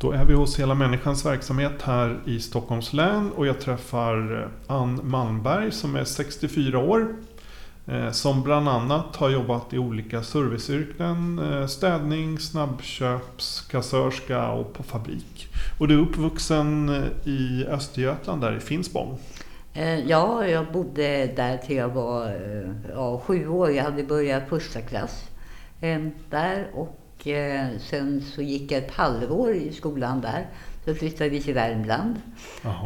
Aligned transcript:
Då 0.00 0.12
är 0.12 0.24
vi 0.24 0.34
hos 0.34 0.58
Hela 0.58 0.74
Människans 0.74 1.26
verksamhet 1.26 1.82
här 1.82 2.20
i 2.26 2.40
Stockholms 2.40 2.92
län 2.92 3.32
och 3.32 3.46
jag 3.46 3.60
träffar 3.60 4.42
eh, 4.42 4.48
Ann 4.66 5.00
Malmberg 5.02 5.72
som 5.72 5.96
är 5.96 6.04
64 6.04 6.78
år. 6.78 7.16
Eh, 7.86 8.10
som 8.10 8.42
bland 8.42 8.68
annat 8.68 9.16
har 9.16 9.30
jobbat 9.30 9.72
i 9.72 9.78
olika 9.78 10.22
serviceyrken, 10.22 11.38
städning, 11.38 11.68
städning, 11.68 12.38
snabbköpskassörska 12.38 14.50
och 14.50 14.74
på 14.74 14.82
fabrik. 14.82 15.48
Och 15.80 15.88
du 15.88 15.94
är 15.94 16.02
uppvuxen 16.02 17.02
i 17.24 17.64
Östergötland 17.68 18.40
där 18.40 18.56
i 18.56 18.60
Finspång. 18.60 19.18
Ja, 20.06 20.46
jag 20.46 20.72
bodde 20.72 21.26
där 21.26 21.56
till 21.56 21.76
jag 21.76 21.88
var 21.88 22.40
ja, 22.94 23.20
sju 23.24 23.48
år. 23.48 23.70
Jag 23.70 23.84
hade 23.84 24.02
börjat 24.02 24.48
första 24.48 24.80
klass 24.80 25.28
där 26.30 26.70
och 26.74 27.05
eh, 27.28 27.78
sen 27.78 28.22
så 28.34 28.42
gick 28.42 28.72
jag 28.72 28.82
ett 28.84 28.90
halvår 28.94 29.54
i 29.54 29.72
skolan 29.72 30.20
där. 30.20 30.46
Så 30.84 30.94
flyttade 30.94 31.30
vi 31.30 31.40
till 31.42 31.54
Värmland. 31.54 32.14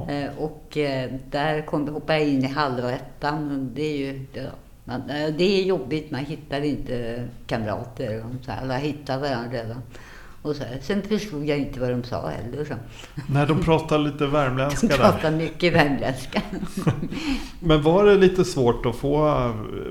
Eh, 0.08 0.30
och 0.38 0.76
eh, 0.76 1.10
där 1.30 1.66
kom, 1.66 1.88
hoppade 1.88 2.18
jag 2.18 2.28
in 2.28 2.44
i 2.44 2.48
halva 2.48 2.92
ettan. 2.92 3.50
Och 3.50 3.74
Det 3.76 3.82
är 3.82 3.96
ju 3.96 4.26
ja, 4.32 4.42
man, 4.84 5.00
eh, 5.10 5.34
det 5.38 5.44
är 5.60 5.62
jobbigt, 5.64 6.10
man 6.10 6.20
hittar 6.24 6.60
inte 6.60 7.28
kamrater. 7.46 8.18
och 8.24 8.44
Så 8.44 8.50
här. 8.52 8.62
Alla 8.62 8.76
hittar 8.76 9.20
varandra 9.20 9.50
redan. 9.50 9.82
Och 10.42 10.56
så 10.56 10.64
här. 10.64 10.78
Sen 10.82 11.02
förstod 11.02 11.44
jag 11.46 11.58
inte 11.58 11.80
vad 11.80 11.90
de 11.90 12.04
sa 12.04 12.28
heller. 12.28 12.64
Så. 12.64 12.74
När 13.28 13.46
de 13.46 13.60
pratar 13.60 13.98
lite 13.98 14.18
De 14.24 14.30
värmländska 14.30 14.86
där. 14.86 14.96
pratar 14.96 15.30
mycket 15.30 15.72
värmländska. 15.74 16.42
Men 17.60 17.82
var 17.82 18.04
det 18.04 18.16
lite 18.16 18.44
svårt 18.44 18.86
att 18.86 18.96
få 18.96 19.24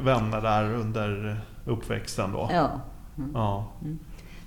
vänner 0.02 0.42
där 0.42 0.74
under 0.74 1.40
uppväxten 1.66 2.32
då? 2.32 2.50
Ja. 2.54 2.72
Ja. 3.34 3.72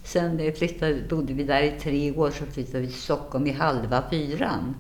Sen 0.05 0.53
flyttade, 0.57 1.03
bodde 1.11 1.33
vi 1.33 1.45
där 1.45 1.63
i 1.63 1.71
tre 1.81 2.13
år, 2.13 2.31
så 2.31 2.45
flyttade 2.47 2.81
vi 2.81 2.87
till 2.87 2.97
Stockholm 3.01 3.47
i 3.47 3.53
halva 3.53 4.03
fyran. 4.11 4.75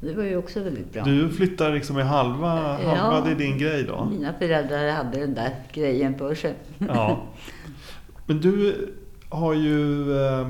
Det 0.00 0.14
var 0.14 0.24
ju 0.24 0.36
också 0.36 0.62
väldigt 0.62 0.92
bra. 0.92 1.04
Du 1.04 1.28
flyttar 1.30 1.72
liksom 1.72 1.98
i 1.98 2.02
halva, 2.02 2.48
halva 2.48 2.82
Ja. 2.96 3.22
det 3.24 3.30
är 3.30 3.34
din 3.34 3.58
grej 3.58 3.82
då? 3.84 4.04
Mina 4.04 4.32
föräldrar 4.32 4.90
hade 4.90 5.20
den 5.20 5.34
där 5.34 5.54
grejen 5.72 6.18
för 6.18 6.34
sig. 6.34 6.54
Ja. 6.78 7.26
Men 8.26 8.40
du 8.40 8.86
har 9.28 9.54
ju... 9.54 10.12
eh, 10.16 10.48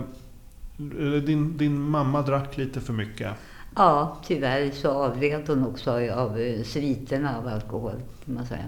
Din, 1.26 1.56
din 1.56 1.80
mamma 1.80 2.22
drack 2.22 2.56
lite 2.56 2.80
för 2.80 2.92
mycket. 2.92 3.32
Ja, 3.76 4.16
tyvärr 4.26 4.70
så 4.70 4.90
avled 4.90 5.48
hon 5.48 5.66
också 5.66 5.90
av 6.10 6.38
eh, 6.38 6.62
sviterna 6.62 7.38
av 7.38 7.46
alkohol, 7.48 7.94
kan 8.24 8.34
man 8.34 8.46
säga. 8.46 8.64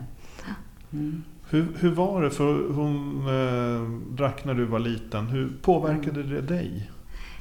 Mm. 0.93 1.23
Hur, 1.51 1.67
hur 1.81 1.91
var 1.91 2.23
det? 2.23 2.31
För 2.31 2.73
hon 2.73 3.27
eh, 3.29 4.15
drack 4.17 4.45
när 4.45 4.55
du 4.55 4.65
var 4.65 4.79
liten. 4.79 5.27
Hur 5.27 5.53
påverkade 5.63 6.23
det 6.23 6.41
dig? 6.41 6.91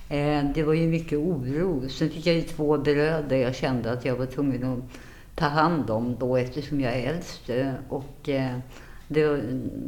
Eh, 0.09 0.43
det 0.55 0.63
var 0.63 0.73
ju 0.73 0.88
mycket 0.88 1.17
oro. 1.19 1.89
Sen 1.89 2.09
fick 2.09 2.25
jag 2.25 2.35
ju 2.35 2.41
två 2.41 2.77
bröder 2.77 3.37
jag 3.37 3.55
kände 3.55 3.91
att 3.91 4.05
jag 4.05 4.15
var 4.15 4.25
tvungen 4.25 4.63
att 4.63 4.80
ta 5.35 5.45
hand 5.45 5.89
om 5.89 6.15
då 6.19 6.37
eftersom 6.37 6.81
jag 6.81 6.93
är 6.93 7.13
äldst. 7.13 7.49
Och 7.89 8.30
eh, 8.30 8.57
det, 9.07 9.27
var- 9.27 9.41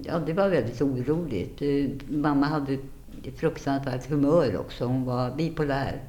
ja, 0.03 0.19
det 0.25 0.33
var 0.33 0.49
väldigt 0.49 0.81
oroligt. 0.81 1.61
Eh, 1.61 2.15
Mamma 2.17 2.45
hade 2.45 2.73
ett 2.73 3.39
fruktansvärt 3.39 4.09
humör 4.09 4.57
också. 4.57 4.85
Hon 4.85 5.05
var 5.05 5.35
bipolär. 5.35 6.01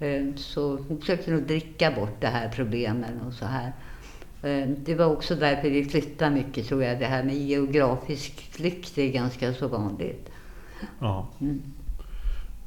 Eh, 0.00 0.24
Så 0.36 0.78
hon 0.88 1.00
försökte 1.00 1.30
nog 1.30 1.42
dricka 1.42 1.90
bort 1.90 2.20
det 2.20 2.26
här 2.26 2.48
problemen 2.48 3.20
och 3.26 3.32
så 3.32 3.44
här. 3.44 3.72
Eh, 4.44 4.68
Det 4.84 4.94
var 4.94 5.06
också 5.06 5.34
därför 5.34 5.70
vi 5.70 5.84
flyttade 5.84 6.30
mycket 6.30 6.66
tror 6.66 6.82
jag. 6.84 6.98
Det 6.98 7.06
här 7.06 7.24
med 7.24 7.34
geografisk 7.36 8.40
flykt 8.52 8.98
är 8.98 9.08
ganska 9.12 9.54
så 9.54 9.68
vanligt. 9.68 10.30
Ja. 11.00 11.28
Mm. 11.40 11.62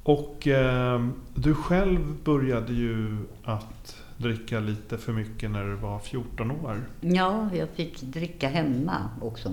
Och 0.03 0.47
eh, 0.47 1.07
du 1.35 1.53
själv 1.55 1.99
började 2.23 2.73
ju 2.73 3.17
att 3.43 3.95
dricka 4.17 4.59
lite 4.59 4.97
för 4.97 5.13
mycket 5.13 5.51
när 5.51 5.63
du 5.63 5.75
var 5.75 5.99
14 5.99 6.51
år. 6.51 6.81
Ja, 7.01 7.49
jag 7.55 7.69
fick 7.69 8.01
dricka 8.01 8.49
hemma 8.49 9.09
också. 9.21 9.49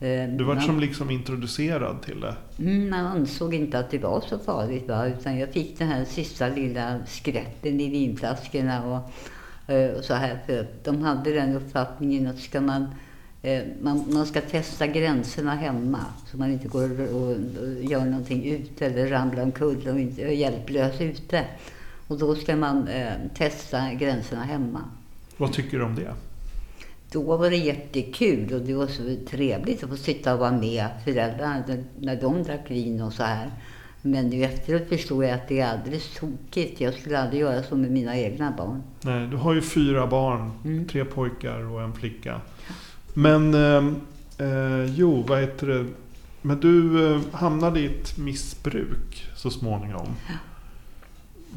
Eh, 0.00 0.28
Du 0.28 0.44
var 0.44 0.54
man- 0.54 0.64
som 0.64 0.80
liksom 0.80 1.10
introducerad 1.10 2.02
till 2.02 2.20
det. 2.20 2.36
Mm, 2.58 2.90
man 2.90 3.06
ansåg 3.06 3.54
inte 3.54 3.78
att 3.78 3.90
det 3.90 3.98
var 3.98 4.20
så 4.20 4.38
farligt. 4.38 4.88
Va? 4.88 5.06
Utan 5.06 5.38
jag 5.38 5.48
fick 5.52 5.78
den 5.78 5.88
här 5.88 6.04
sista 6.04 6.48
lilla 6.48 6.98
skrätten 7.06 7.80
i 7.80 7.90
vinflaskorna 7.90 8.84
och 8.86 9.10
så 10.02 10.14
här. 10.14 10.38
För 10.46 10.60
att 10.60 10.84
de 10.84 11.02
hade 11.02 11.32
den 11.32 11.56
uppfattningen 11.56 12.26
att 12.26 12.38
ska 12.38 12.60
man, 12.60 12.86
eh, 13.42 13.62
man, 13.82 14.04
man 14.12 14.26
ska 14.26 14.40
testa 14.40 14.86
gränserna 14.86 15.54
hemma. 15.54 16.04
Så 16.30 16.36
man 16.36 16.52
inte 16.52 16.68
går 16.68 17.14
och, 17.14 17.36
gör 17.80 18.04
någonting 18.04 18.44
ute 18.44 18.86
eller 18.86 19.06
ramlar 19.06 19.42
omkull 19.42 19.88
och 19.88 20.00
inte 20.00 20.22
är 20.22 20.28
hjälplös 20.28 21.00
ute. 21.00 21.44
Och 22.08 22.18
då 22.18 22.34
ska 22.34 22.56
man 22.56 22.88
eh, 22.88 23.12
testa 23.34 23.92
gränserna 23.92 24.44
hemma. 24.44 24.80
Vad 25.36 25.52
tycker 25.52 25.78
du 25.78 25.84
om 25.84 25.94
det? 25.94 26.14
Då 27.12 27.36
var 27.36 27.50
det 27.50 27.56
jättekul 27.56 28.54
och 28.54 28.60
det 28.60 28.74
var 28.74 28.86
så 28.86 29.16
trevligt 29.30 29.84
att 29.84 29.90
få 29.90 29.96
sitta 29.96 30.34
och 30.34 30.40
vara 30.40 30.52
med 30.52 30.88
föräldrarna 31.04 31.62
när 32.00 32.20
de 32.20 32.42
drack 32.42 32.70
vin 32.70 33.00
och 33.00 33.12
så 33.12 33.22
här. 33.22 33.50
Men 34.06 34.28
nu 34.28 34.44
efteråt 34.44 34.88
förstår 34.88 35.24
jag 35.24 35.34
att 35.34 35.48
det 35.48 35.60
är 35.60 35.72
alldeles 35.72 36.14
tokigt. 36.14 36.80
Jag 36.80 36.94
skulle 36.94 37.20
aldrig 37.20 37.40
göra 37.40 37.62
så 37.62 37.76
med 37.76 37.90
mina 37.90 38.16
egna 38.16 38.54
barn. 38.56 38.82
Nej, 39.02 39.26
du 39.26 39.36
har 39.36 39.54
ju 39.54 39.62
fyra 39.62 40.06
barn. 40.06 40.50
Mm. 40.64 40.88
Tre 40.88 41.04
pojkar 41.04 41.72
och 41.72 41.82
en 41.82 41.92
flicka. 41.92 42.40
Men, 43.14 43.54
eh, 43.54 43.84
eh, 44.38 44.84
jo, 44.96 45.24
vad 45.28 45.40
heter 45.40 45.66
det? 45.66 45.86
Men 46.42 46.60
du 46.60 47.06
eh, 47.14 47.20
hamnade 47.32 47.80
i 47.80 47.86
ett 47.86 48.18
missbruk 48.18 49.26
så 49.36 49.50
småningom. 49.50 50.06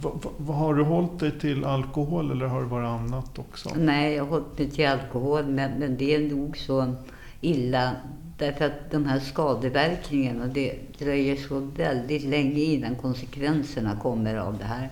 Va, 0.01 0.11
va, 0.23 0.29
vad 0.37 0.57
har 0.57 0.73
du 0.73 0.83
hållit 0.83 1.19
dig 1.19 1.39
till 1.39 1.65
alkohol 1.65 2.31
eller 2.31 2.45
har 2.45 2.61
det 2.61 2.67
varit 2.67 2.87
annat 2.87 3.39
också? 3.39 3.69
Nej, 3.75 4.13
jag 4.13 4.23
har 4.23 4.29
hållit 4.29 4.59
mig 4.59 4.71
till 4.71 4.87
alkohol, 4.87 5.45
men, 5.45 5.71
men 5.79 5.97
det 5.97 6.15
är 6.15 6.35
nog 6.35 6.57
så 6.57 6.95
illa. 7.41 7.91
Därför 8.39 8.65
att 8.65 8.91
de 8.91 9.05
här 9.05 9.19
skadeverkningarna, 9.19 10.47
det 10.47 10.75
dröjer 10.99 11.35
så 11.35 11.59
väldigt 11.59 12.23
länge 12.23 12.59
innan 12.59 12.95
konsekvenserna 12.95 13.95
kommer 14.01 14.35
av 14.35 14.57
det 14.57 14.65
här. 14.65 14.89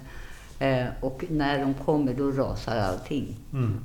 Eh, 0.59 0.87
och 1.01 1.23
när 1.29 1.59
de 1.59 1.73
kommer, 1.73 2.13
då 2.13 2.31
rasar 2.31 2.77
allting. 2.77 3.35
Mm. 3.53 3.79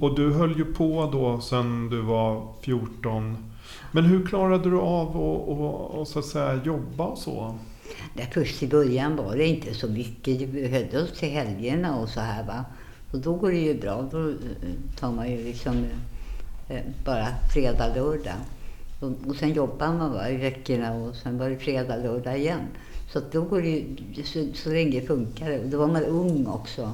Och 0.00 0.16
du 0.16 0.32
höll 0.32 0.58
ju 0.58 0.64
på 0.64 1.10
då 1.12 1.40
sen 1.40 1.90
du 1.90 2.00
var 2.02 2.46
14. 2.62 3.36
Men 3.92 4.04
hur 4.04 4.26
klarade 4.26 4.70
du 4.70 4.78
av 4.78 5.08
att 5.08 5.16
och, 5.16 5.98
och, 5.98 6.08
så 6.08 6.18
att 6.18 6.24
säga 6.24 6.60
jobba 6.64 7.04
och 7.04 7.18
så? 7.18 7.58
Där 8.14 8.28
först 8.32 8.62
i 8.62 8.68
början 8.68 9.16
var 9.16 9.36
det 9.36 9.46
inte 9.46 9.74
så 9.74 9.88
mycket. 9.88 10.40
Vi 10.40 10.68
höll 10.68 11.02
oss 11.02 11.18
till 11.18 11.28
helgerna 11.28 11.98
och 11.98 12.08
så 12.08 12.20
här. 12.20 12.46
Va? 12.46 12.64
Och 13.12 13.18
då 13.18 13.34
går 13.34 13.50
det 13.50 13.58
ju 13.58 13.80
bra. 13.80 14.08
Då 14.10 14.28
eh, 14.28 14.34
tar 15.00 15.12
man 15.12 15.30
ju 15.30 15.44
liksom 15.44 15.84
eh, 16.68 16.80
bara 17.04 17.26
fredag, 17.54 17.94
lördag. 17.94 18.36
Och, 19.00 19.12
och 19.28 19.36
sen 19.36 19.52
jobbar 19.52 19.88
man 19.92 20.12
va, 20.12 20.28
i 20.28 20.36
veckorna 20.36 20.94
och 20.94 21.14
sen 21.16 21.38
var 21.38 21.50
det 21.50 21.58
fredag, 21.58 21.96
lördag 21.96 22.38
igen. 22.38 22.60
Så 23.12 23.20
då 23.32 23.42
går 23.42 23.62
det 23.62 23.68
ju, 23.68 23.96
så, 24.24 24.46
så 24.54 24.70
länge 24.70 25.00
funkar 25.00 25.50
det. 25.50 25.58
Och 25.58 25.68
då 25.68 25.78
var 25.78 25.86
man 25.88 26.04
ung 26.04 26.46
också. 26.46 26.92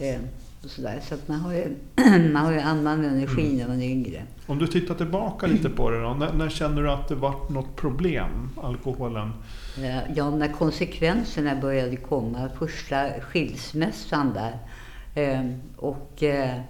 Eh, 0.00 0.20
och 0.64 0.70
så 0.70 0.82
där. 0.82 1.00
så 1.08 1.14
att 1.14 1.28
man 1.28 1.40
har 1.40 1.52
ju, 1.52 1.76
man 2.32 2.44
har 2.44 2.52
ju 2.52 2.60
annan 2.60 3.04
energi 3.04 3.56
när 3.56 3.68
man 3.68 3.82
är 3.82 3.88
yngre. 3.88 4.22
Om 4.46 4.58
du 4.58 4.66
tittar 4.66 4.94
tillbaka 4.94 5.46
lite 5.46 5.70
på 5.70 5.90
det 5.90 6.02
då. 6.02 6.14
När, 6.14 6.32
när 6.32 6.48
känner 6.48 6.82
du 6.82 6.90
att 6.90 7.08
det 7.08 7.14
vart 7.14 7.48
något 7.48 7.76
problem, 7.76 8.50
alkoholen? 8.62 9.32
Eh, 9.78 10.12
Ja, 10.14 10.30
när 10.30 10.52
konsekvenserna 10.52 11.54
började 11.60 11.96
komma, 11.96 12.48
första 12.58 13.10
skilsmässan 13.20 14.34
där. 14.34 14.58
Eh, 15.14 15.50
och 15.76 16.22
eh, 16.22 16.60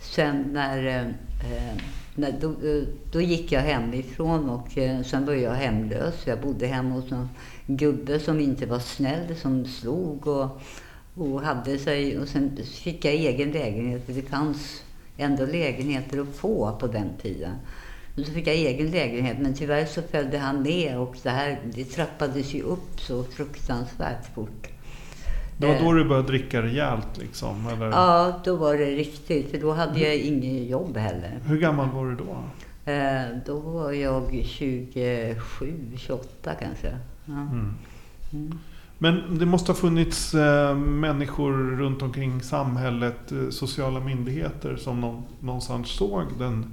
sen 0.00 0.42
när, 0.52 1.14
när 2.20 2.32
då, 2.40 2.48
eh, 2.48 2.82
då 3.12 3.20
gick 3.20 3.52
jag 3.52 3.60
hemifrån 3.60 4.50
och 4.50 4.78
eh, 4.78 5.02
sen 5.02 5.26
var 5.26 5.32
jag 5.32 5.54
hemlös. 5.54 6.14
Jag 6.26 6.40
bodde 6.40 6.66
hemma 6.66 6.94
hos 6.94 7.10
någon 7.10 7.28
gubbe 7.66 8.18
som 8.18 8.40
inte 8.40 8.66
var 8.66 8.78
snäll, 8.78 9.36
som 9.36 9.64
slog 9.64 10.26
och, 10.26 10.60
och 11.14 11.40
hade 11.40 11.78
sig. 11.78 12.18
Och 12.18 12.28
sen 12.28 12.58
fick 12.64 13.04
jag 13.04 13.14
egen 13.14 13.52
lägenhet, 13.52 14.06
för 14.06 14.12
det 14.12 14.22
fanns 14.22 14.82
ändå 15.16 15.46
lägenheter 15.46 16.20
att 16.20 16.36
få 16.36 16.76
på 16.80 16.86
den 16.86 17.08
tiden. 17.22 17.54
Och 18.16 18.26
så 18.26 18.32
fick 18.32 18.46
jag 18.46 18.56
egen 18.56 18.90
lägenhet, 18.90 19.36
men 19.40 19.54
tyvärr 19.54 19.84
så 19.84 20.02
följde 20.02 20.38
han 20.38 20.62
ner 20.62 20.98
och 20.98 21.16
det 21.22 21.30
här 21.30 21.60
det 21.74 21.84
trappades 21.84 22.54
ju 22.54 22.62
upp 22.62 23.00
så 23.00 23.24
fruktansvärt 23.24 24.34
fort. 24.34 24.68
Det 25.60 25.66
var 25.66 25.74
Eh. 25.74 25.82
då 25.84 25.92
du 25.92 26.04
började 26.04 26.28
dricka 26.28 26.62
rejält 26.62 27.18
liksom? 27.18 27.66
Eller? 27.68 27.86
Ja, 27.90 28.40
då 28.44 28.56
var 28.56 28.74
det 28.76 28.84
riktigt. 28.84 29.50
För 29.50 29.58
då 29.58 29.72
hade 29.72 30.00
jag 30.00 30.16
inget 30.16 30.68
jobb 30.70 30.96
heller. 30.96 31.38
Hur 31.46 31.58
gammal 31.58 31.88
var 31.90 32.06
du 32.06 32.14
då? 32.16 32.36
Eh, 32.92 33.22
då 33.46 33.58
var 33.58 33.92
jag 33.92 34.42
27, 34.44 35.74
28 35.96 36.50
kanske. 36.60 36.96
Ja. 37.24 37.32
Mm. 37.32 37.74
Mm. 38.32 38.58
Men 38.98 39.38
det 39.38 39.46
måste 39.46 39.72
ha 39.72 39.76
funnits 39.76 40.34
eh, 40.34 40.76
människor 40.76 41.52
runt 41.76 42.02
omkring 42.02 42.42
samhället, 42.42 43.32
sociala 43.50 44.00
myndigheter 44.00 44.76
som 44.76 45.00
nå- 45.00 45.22
någonstans 45.40 45.88
såg 45.88 46.22
den 46.38 46.66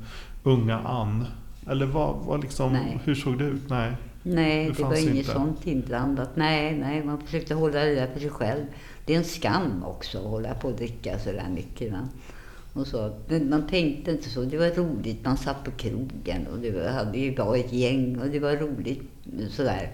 unga 0.43 0.79
Ann? 0.79 1.25
Eller 1.69 1.85
vad, 1.85 2.15
vad 2.25 2.41
liksom, 2.41 2.77
hur 3.03 3.15
såg 3.15 3.37
det 3.37 3.43
ut? 3.45 3.69
Nej. 3.69 3.91
Nej, 4.35 4.65
Det 4.65 4.73
det, 4.73 4.83
var 4.83 4.95
inget 5.01 5.15
inte. 5.15 5.31
sånt 5.31 5.67
inblandat. 5.67 6.29
Nej, 6.35 6.75
nej, 6.77 7.03
man 7.03 7.21
försökte 7.21 7.53
hålla 7.53 7.79
det 7.79 7.95
där 7.95 8.07
för 8.07 8.19
sig 8.19 8.29
själv. 8.29 8.63
Det 9.05 9.13
är 9.13 9.17
en 9.17 9.23
skam 9.23 9.83
också 9.83 10.17
att 10.17 10.23
hålla 10.23 10.53
på 10.53 10.67
och 10.67 10.75
dricka 10.75 11.19
så 11.19 11.31
där 11.31 11.49
mycket. 11.55 11.91
Va? 11.91 12.07
Och 12.73 12.87
så. 12.87 13.17
Men 13.27 13.49
man 13.49 13.67
tänkte 13.67 14.11
inte 14.11 14.29
så. 14.29 14.41
Det 14.41 14.57
var 14.57 14.69
roligt. 14.69 15.25
Man 15.25 15.37
satt 15.37 15.63
på 15.63 15.71
krogen 15.71 16.47
och 16.51 16.59
det 16.59 16.71
var, 16.71 16.89
hade 16.89 17.17
ju 17.17 17.35
var 17.35 17.55
ett 17.57 17.73
gäng 17.73 18.19
och 18.19 18.27
det 18.27 18.39
var 18.39 18.55
roligt 18.55 19.01
sådär 19.49 19.89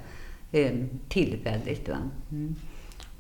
eh, 0.52 0.72
tillfälligt. 1.10 1.90
Va? 1.90 1.98
Mm. 2.32 2.56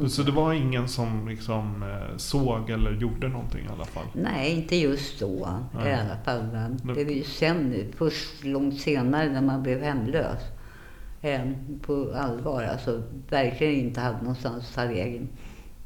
Så 0.09 0.23
det 0.23 0.31
var 0.31 0.53
ingen 0.53 0.87
som 0.87 1.27
liksom 1.27 1.83
eh, 1.83 2.17
såg 2.17 2.69
eller 2.69 2.91
gjorde 2.91 3.27
någonting 3.27 3.65
i 3.65 3.69
alla 3.73 3.85
fall? 3.85 4.05
Nej, 4.13 4.51
inte 4.51 4.75
just 4.75 5.19
då 5.19 5.59
Nej. 5.75 5.91
i 5.91 5.93
alla 5.93 6.17
fall. 6.25 6.45
Va? 6.51 6.93
Det 6.93 7.03
var 7.03 7.11
ju 7.11 7.23
sen 7.23 7.75
först 7.97 8.43
långt 8.43 8.81
senare 8.81 9.29
när 9.29 9.41
man 9.41 9.63
blev 9.63 9.81
hemlös. 9.81 10.39
Eh, 11.23 11.41
på 11.81 12.13
allvar, 12.15 12.63
alltså 12.63 13.03
verkligen 13.29 13.73
inte 13.73 14.01
hade 14.01 14.17
någonstans 14.17 14.69
att 14.69 14.75
ta 14.75 14.85
vägen. 14.85 15.29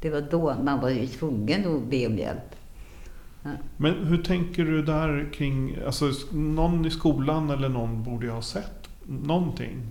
Det 0.00 0.10
var 0.10 0.20
då 0.20 0.54
man 0.64 0.80
var 0.80 1.18
tvungen 1.18 1.76
att 1.76 1.90
be 1.90 2.06
om 2.06 2.18
hjälp. 2.18 2.54
Men 3.76 4.06
hur 4.06 4.22
tänker 4.22 4.64
du 4.64 4.82
där 4.82 5.32
kring, 5.32 5.76
alltså 5.86 6.10
någon 6.32 6.86
i 6.86 6.90
skolan 6.90 7.50
eller 7.50 7.68
någon 7.68 8.02
borde 8.02 8.26
ju 8.26 8.32
ha 8.32 8.42
sett 8.42 8.88
någonting? 9.06 9.90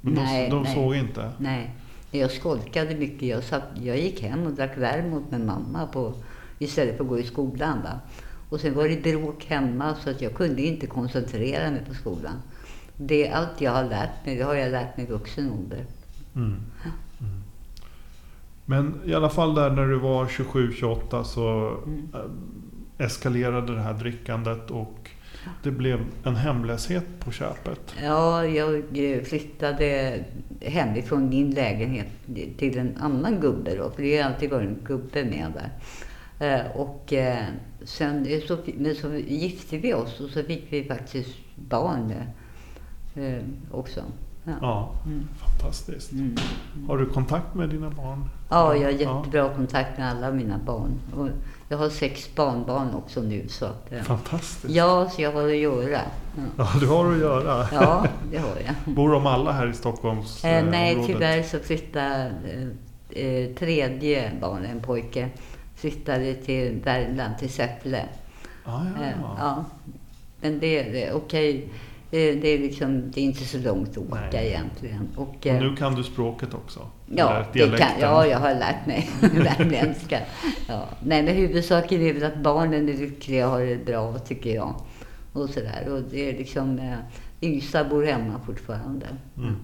Men 0.00 0.14
Nej, 0.14 0.50
de, 0.50 0.56
de 0.56 0.62
nej. 0.62 0.74
såg 0.74 0.94
inte? 0.94 1.32
Nej, 1.38 1.70
jag 2.10 2.30
skolkade 2.30 2.94
mycket. 2.94 3.22
Jag, 3.22 3.44
satt, 3.44 3.64
jag 3.82 3.98
gick 3.98 4.22
hem 4.22 4.46
och 4.46 4.52
drack 4.52 4.78
vermouth 4.78 5.30
med 5.30 5.40
mamma 5.40 5.86
på, 5.86 6.14
istället 6.58 6.96
för 6.96 7.04
att 7.04 7.10
gå 7.10 7.18
i 7.18 7.22
skolan. 7.22 7.82
Va? 7.82 8.00
Och 8.48 8.60
sen 8.60 8.74
var 8.74 8.88
det 8.88 9.02
bråk 9.02 9.44
hemma 9.44 9.94
så 9.94 10.10
att 10.10 10.22
jag 10.22 10.34
kunde 10.34 10.62
inte 10.62 10.86
koncentrera 10.86 11.70
mig 11.70 11.84
på 11.88 11.94
skolan. 11.94 12.42
Det, 12.96 13.28
allt 13.30 13.60
jag 13.60 13.70
har 13.72 13.84
lärt 13.84 14.26
mig, 14.26 14.36
det 14.36 14.42
har 14.42 14.54
jag 14.54 14.72
lärt 14.72 14.96
mig 14.96 15.06
i 15.06 15.10
vuxen 15.10 15.50
ålder. 15.50 15.84
Mm. 16.36 16.46
Mm. 17.20 17.42
Men 18.64 19.00
i 19.04 19.14
alla 19.14 19.28
fall 19.30 19.54
där 19.54 19.70
när 19.70 19.86
du 19.86 19.98
var 19.98 20.26
27-28 20.26 21.22
så 21.22 21.76
Mm. 21.86 22.08
eh, 22.14 23.06
eskalerade 23.06 23.74
det 23.74 23.80
här 23.80 23.94
drickandet 23.94 24.70
och 24.70 25.10
det 25.62 25.70
blev 25.70 26.00
en 26.24 26.36
hemlöshet 26.36 27.04
på 27.20 27.30
köpet. 27.32 27.94
Ja, 28.02 28.46
jag 28.46 28.74
eh, 28.98 29.22
flyttade 29.22 30.18
hemifrån 30.60 31.28
min 31.28 31.50
lägenhet 31.50 32.06
till 32.58 32.78
en 32.78 32.96
annan 33.00 33.40
gubbe 33.40 33.76
då, 33.76 33.90
för 33.90 34.02
det 34.02 34.16
har 34.22 34.30
alltid 34.30 34.50
varit 34.50 34.68
en 34.68 34.78
gubbe 34.84 35.24
med 35.24 35.52
där. 35.54 35.70
Eh, 36.38 36.76
Och 36.76 37.12
sen 37.84 38.26
så, 38.48 38.58
men 38.78 38.94
så 38.94 39.14
gifte 39.14 39.78
vi 39.78 39.94
oss 39.94 40.20
och 40.20 40.30
så 40.30 40.42
fick 40.42 40.66
vi 40.70 40.84
faktiskt 40.84 41.36
barn 41.56 42.12
eh, 43.14 43.42
också. 43.72 44.00
Ja. 44.46 44.52
Ja, 44.60 44.90
Mm. 45.06 45.28
fantastiskt. 45.38 46.12
Mm. 46.12 46.36
Har 46.88 46.98
du 46.98 47.06
kontakt 47.06 47.54
med 47.54 47.68
dina 47.68 47.90
barn? 47.90 48.24
ja, 48.50 48.76
jag 48.76 48.82
har 48.84 48.90
jättebra 48.90 49.54
kontakt 49.54 49.98
med 49.98 50.10
alla 50.10 50.30
mina 50.32 50.58
barn. 50.66 50.90
Och 51.16 51.28
jag 51.68 51.78
har 51.78 51.88
sex 51.88 52.34
barnbarn 52.34 52.94
också 52.94 53.22
nu. 53.22 53.48
Så 53.48 53.64
att, 53.66 53.92
eh, 53.92 54.02
Fantastiskt. 54.02 54.74
ja, 54.74 55.08
så 55.10 55.22
jag 55.22 55.32
har 55.32 55.44
att 55.48 55.56
göra. 55.56 55.88
Ja, 56.36 56.42
Ja, 56.58 56.68
du 56.80 56.86
har 56.86 57.12
att 57.12 57.18
göra. 57.18 57.66
ja 57.72 58.06
det 58.30 58.38
har 58.38 58.48
jag. 58.66 58.74
Bor 58.94 59.12
de 59.12 59.26
alla 59.26 59.52
här 59.52 59.66
i 59.70 59.72
Stockholms 59.74 60.44
Eh, 60.44 60.58
eh, 60.58 60.64
nej, 60.70 60.94
området? 60.94 61.14
tyvärr 61.14 61.42
så 61.42 61.58
flyttade 61.58 62.32
eh, 63.10 63.24
eh, 63.24 63.54
tredje 63.54 64.32
barnet, 64.40 64.70
en 64.70 64.80
pojke, 64.80 65.28
flyttade 65.74 66.34
till 66.34 66.80
Värmland, 66.84 67.38
till 67.38 67.50
Säffle. 67.52 68.04
Ah, 68.64 68.80
ja. 68.96 69.02
Eh, 69.04 69.12
ja. 69.38 69.64
Men 70.40 70.58
det 70.58 71.02
är 71.04 71.12
okej. 71.14 71.64
Eh, 71.64 71.70
det, 72.14 72.48
är 72.48 72.58
liksom, 72.58 73.10
det 73.10 73.20
är 73.20 73.24
inte 73.24 73.44
så 73.44 73.58
långt 73.58 73.90
att 73.90 73.98
åka 73.98 74.20
Nej. 74.32 74.46
egentligen. 74.46 75.08
Och, 75.16 75.28
Och 75.28 75.46
eh, 75.46 75.60
nu 75.60 75.76
kan 75.76 75.94
du 75.94 76.02
språket 76.02 76.54
också? 76.54 76.80
Ja, 77.06 77.44
det 77.52 77.78
kan, 77.78 77.88
ja, 78.00 78.26
jag 78.26 78.38
har 78.38 78.54
lärt 78.54 78.86
mig 78.86 79.10
värmländska. 79.20 80.20
Ja. 80.68 80.88
Nej, 81.04 81.22
men 81.22 81.34
huvudsaken 81.34 82.00
är 82.00 82.12
väl 82.12 82.24
att 82.24 82.36
barnen 82.36 82.88
är 82.88 82.94
lyckliga 82.94 83.46
och 83.46 83.52
har 83.52 83.60
det 83.60 83.86
bra, 83.86 84.18
tycker 84.18 84.54
jag. 84.54 84.74
Och 85.32 85.50
sådär. 85.50 85.88
Och 85.90 86.02
det 86.10 86.28
är 86.30 86.38
liksom, 86.38 86.78
eh, 86.78 86.98
yngsta 87.40 87.84
bor 87.84 88.04
hemma 88.04 88.40
fortfarande. 88.46 89.06
Mm. 89.36 89.54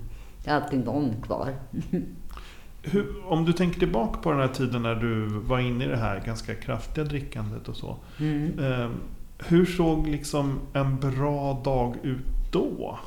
Det 0.45 0.51
är 0.51 0.55
alltid 0.55 0.85
någon 0.85 1.15
kvar. 1.23 1.55
Hur, 2.83 3.07
om 3.27 3.45
du 3.45 3.53
tänker 3.53 3.79
tillbaka 3.79 4.21
på 4.21 4.31
den 4.31 4.41
här 4.41 4.49
tiden 4.49 4.83
när 4.83 4.95
du 4.95 5.27
var 5.27 5.59
inne 5.59 5.85
i 5.85 5.89
det 5.89 5.97
här 5.97 6.23
ganska 6.27 6.55
kraftiga 6.55 7.05
drickandet 7.05 7.69
och 7.69 7.77
så. 7.77 7.97
Mm. 8.19 8.59
Eh, 8.59 8.91
hur 9.39 9.67
såg 9.67 10.09
liksom 10.09 10.59
en 10.73 11.01
bra 11.01 11.61
dag 11.65 11.97
ut 12.03 12.40
då? 12.51 12.99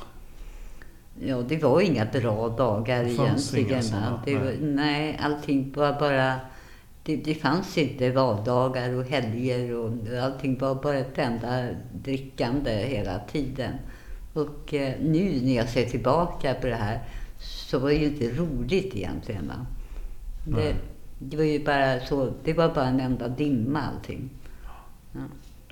Ja, 1.20 1.42
det 1.48 1.62
var 1.62 1.80
inga 1.80 2.04
bra 2.04 2.48
dagar 2.48 3.04
Det 3.04 3.10
fanns 3.10 3.54
egentligen. 3.54 3.70
inga 3.70 3.82
såna, 3.82 4.10
va. 4.10 4.22
det 4.24 4.38
nej. 4.38 4.58
nej, 4.60 5.18
allting 5.22 5.72
var 5.76 6.00
bara... 6.00 6.34
Det, 7.02 7.16
det 7.16 7.34
fanns 7.34 7.78
inte 7.78 8.10
valdagar 8.10 8.94
och 8.94 9.04
helger 9.04 9.74
och 9.76 9.92
allting 10.22 10.58
var 10.58 10.74
bara 10.74 10.96
ett 10.98 11.18
enda 11.18 11.66
drickande 11.92 12.70
hela 12.70 13.18
tiden. 13.18 13.72
Och 14.32 14.74
eh, 14.74 14.94
nu 15.00 15.40
när 15.42 15.56
jag 15.56 15.68
ser 15.68 15.84
tillbaka 15.84 16.54
på 16.54 16.66
det 16.66 16.74
här 16.74 17.00
så 17.38 17.78
var 17.78 17.88
det 17.88 17.94
ju 17.94 18.06
inte 18.06 18.30
roligt 18.30 18.96
egentligen. 18.96 19.48
Va? 19.48 19.66
Det, 20.56 20.74
det 21.18 21.36
var 21.36 21.44
ju 21.44 21.64
bara 21.64 22.00
så, 22.00 22.32
det 22.44 22.52
var 22.52 22.74
bara 22.74 22.86
en 22.86 23.00
enda 23.00 23.28
dimma 23.28 23.82
allting. 23.82 24.30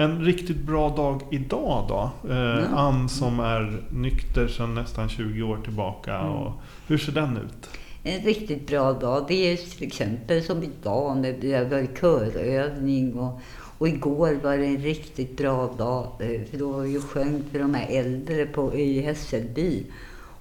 En 0.02 0.25
riktigt 0.25 0.56
bra 0.56 0.88
dag 0.88 1.22
idag 1.31 1.84
då? 1.88 2.31
Eh, 2.31 2.58
Mm. 2.58 2.75
Ann 2.75 3.08
som 3.08 3.40
är 3.40 3.82
nykter 3.90 4.49
sedan 4.49 4.75
nästan 4.75 5.08
20 5.08 5.43
år 5.43 5.58
tillbaka. 5.64 6.19
Mm. 6.19 6.32
Och, 6.32 6.52
hur 6.87 6.99
ser 6.99 7.12
den 7.12 7.37
ut? 7.37 7.69
En 8.02 8.20
riktigt 8.20 8.66
bra 8.66 8.93
dag, 8.93 9.25
det 9.28 9.52
är 9.52 9.56
till 9.56 9.87
exempel 9.87 10.43
som 10.43 10.62
idag 10.62 11.16
när 11.16 11.32
det 11.40 11.70
var 11.70 11.87
körövning 12.00 13.14
och, 13.14 13.40
och 13.78 13.88
igår 13.88 14.38
var 14.43 14.56
det 14.56 14.66
en 14.66 14.76
riktigt 14.76 15.37
bra 15.37 15.75
dag 15.78 16.06
eh, 16.21 16.40
för 16.50 16.59
då 16.59 16.73
var 16.73 16.80
vi 16.80 16.99
och 16.99 17.04
sjöng 17.04 17.42
för 17.50 17.59
de 17.59 17.75
här 17.75 17.87
äldre 17.90 18.47
på, 18.47 18.75
i 18.75 19.00
Hässelby. 19.00 19.87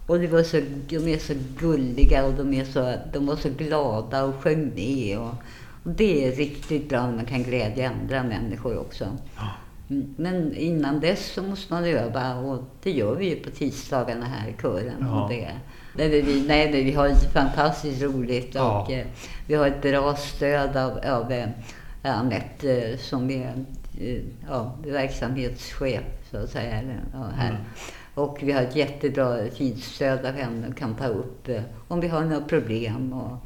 Och 0.08 0.20
det 0.20 0.28
var 0.28 0.44
så, 0.44 0.62
de 0.90 1.14
är 1.14 1.18
så 1.18 1.34
gulliga 1.60 2.26
och 2.26 2.34
de, 2.34 2.54
är 2.54 2.66
så, 2.66 2.94
de 3.14 3.26
var 3.26 3.36
så 3.36 3.50
glada 3.58 4.24
och 4.24 4.36
sjöng 4.36 4.72
med. 4.76 5.20
Och 5.20 5.36
det 5.84 6.28
är 6.28 6.32
riktigt 6.32 6.90
bra 6.90 7.08
när 7.08 7.16
man 7.16 7.26
kan 7.26 7.44
glädja 7.44 7.90
andra 7.90 8.24
människor 8.24 8.78
också. 8.78 9.06
Ja. 9.38 9.48
Mm, 9.90 10.14
Men 10.18 10.56
innan 10.56 11.00
dess 11.00 11.34
så 11.34 11.44
måste 11.44 11.74
man 11.74 11.86
öva 11.86 12.36
och 12.36 12.64
det 12.84 12.92
gör 12.92 13.16
vi 13.16 13.30
ju 13.30 13.36
på 13.36 13.50
tisdagarna 13.50 14.26
här 14.26 14.50
i 14.50 14.62
kören. 14.62 14.96
Ja. 15.00 15.24
Och 15.24 15.30
det, 15.30 15.50
nej, 15.96 16.10
men 16.10 16.26
vi, 16.26 16.48
nej, 16.48 16.72
men 16.72 16.86
vi 16.86 16.92
har 16.92 17.10
fantastiskt 17.34 18.02
roligt 18.02 18.56
Ja. 18.56 18.82
och 18.82 18.92
eh, 18.92 19.06
vi 19.48 19.56
har 19.56 19.68
ett 19.68 19.82
bra 19.82 20.16
stöd 20.16 20.78
av, 20.78 21.00
av 21.06 21.32
eh, 21.32 21.48
Anette 22.04 22.82
eh, 22.92 22.98
som 22.98 23.30
är 23.32 23.54
eh, 24.02 24.22
ja, 24.50 24.76
verksamhetschef 24.86 26.04
så 26.32 26.38
att 26.38 26.50
säga 26.50 26.82
ja, 27.14 27.30
här. 27.36 27.50
Mm. 27.50 27.62
Och 28.14 28.38
vi 28.42 28.52
har 28.52 28.62
ett 28.62 28.76
jättebra 28.76 29.38
fint 29.56 29.84
stöd 29.84 30.26
av 30.26 30.34
henne 30.34 30.68
och 30.68 30.78
kan 30.78 30.96
ta 30.96 31.08
upp 31.08 31.50
eh, 31.50 31.62
om 31.88 32.00
vi 32.00 32.08
har 32.08 32.22
några 32.22 32.46
problem 32.46 33.14
och, 33.14 33.46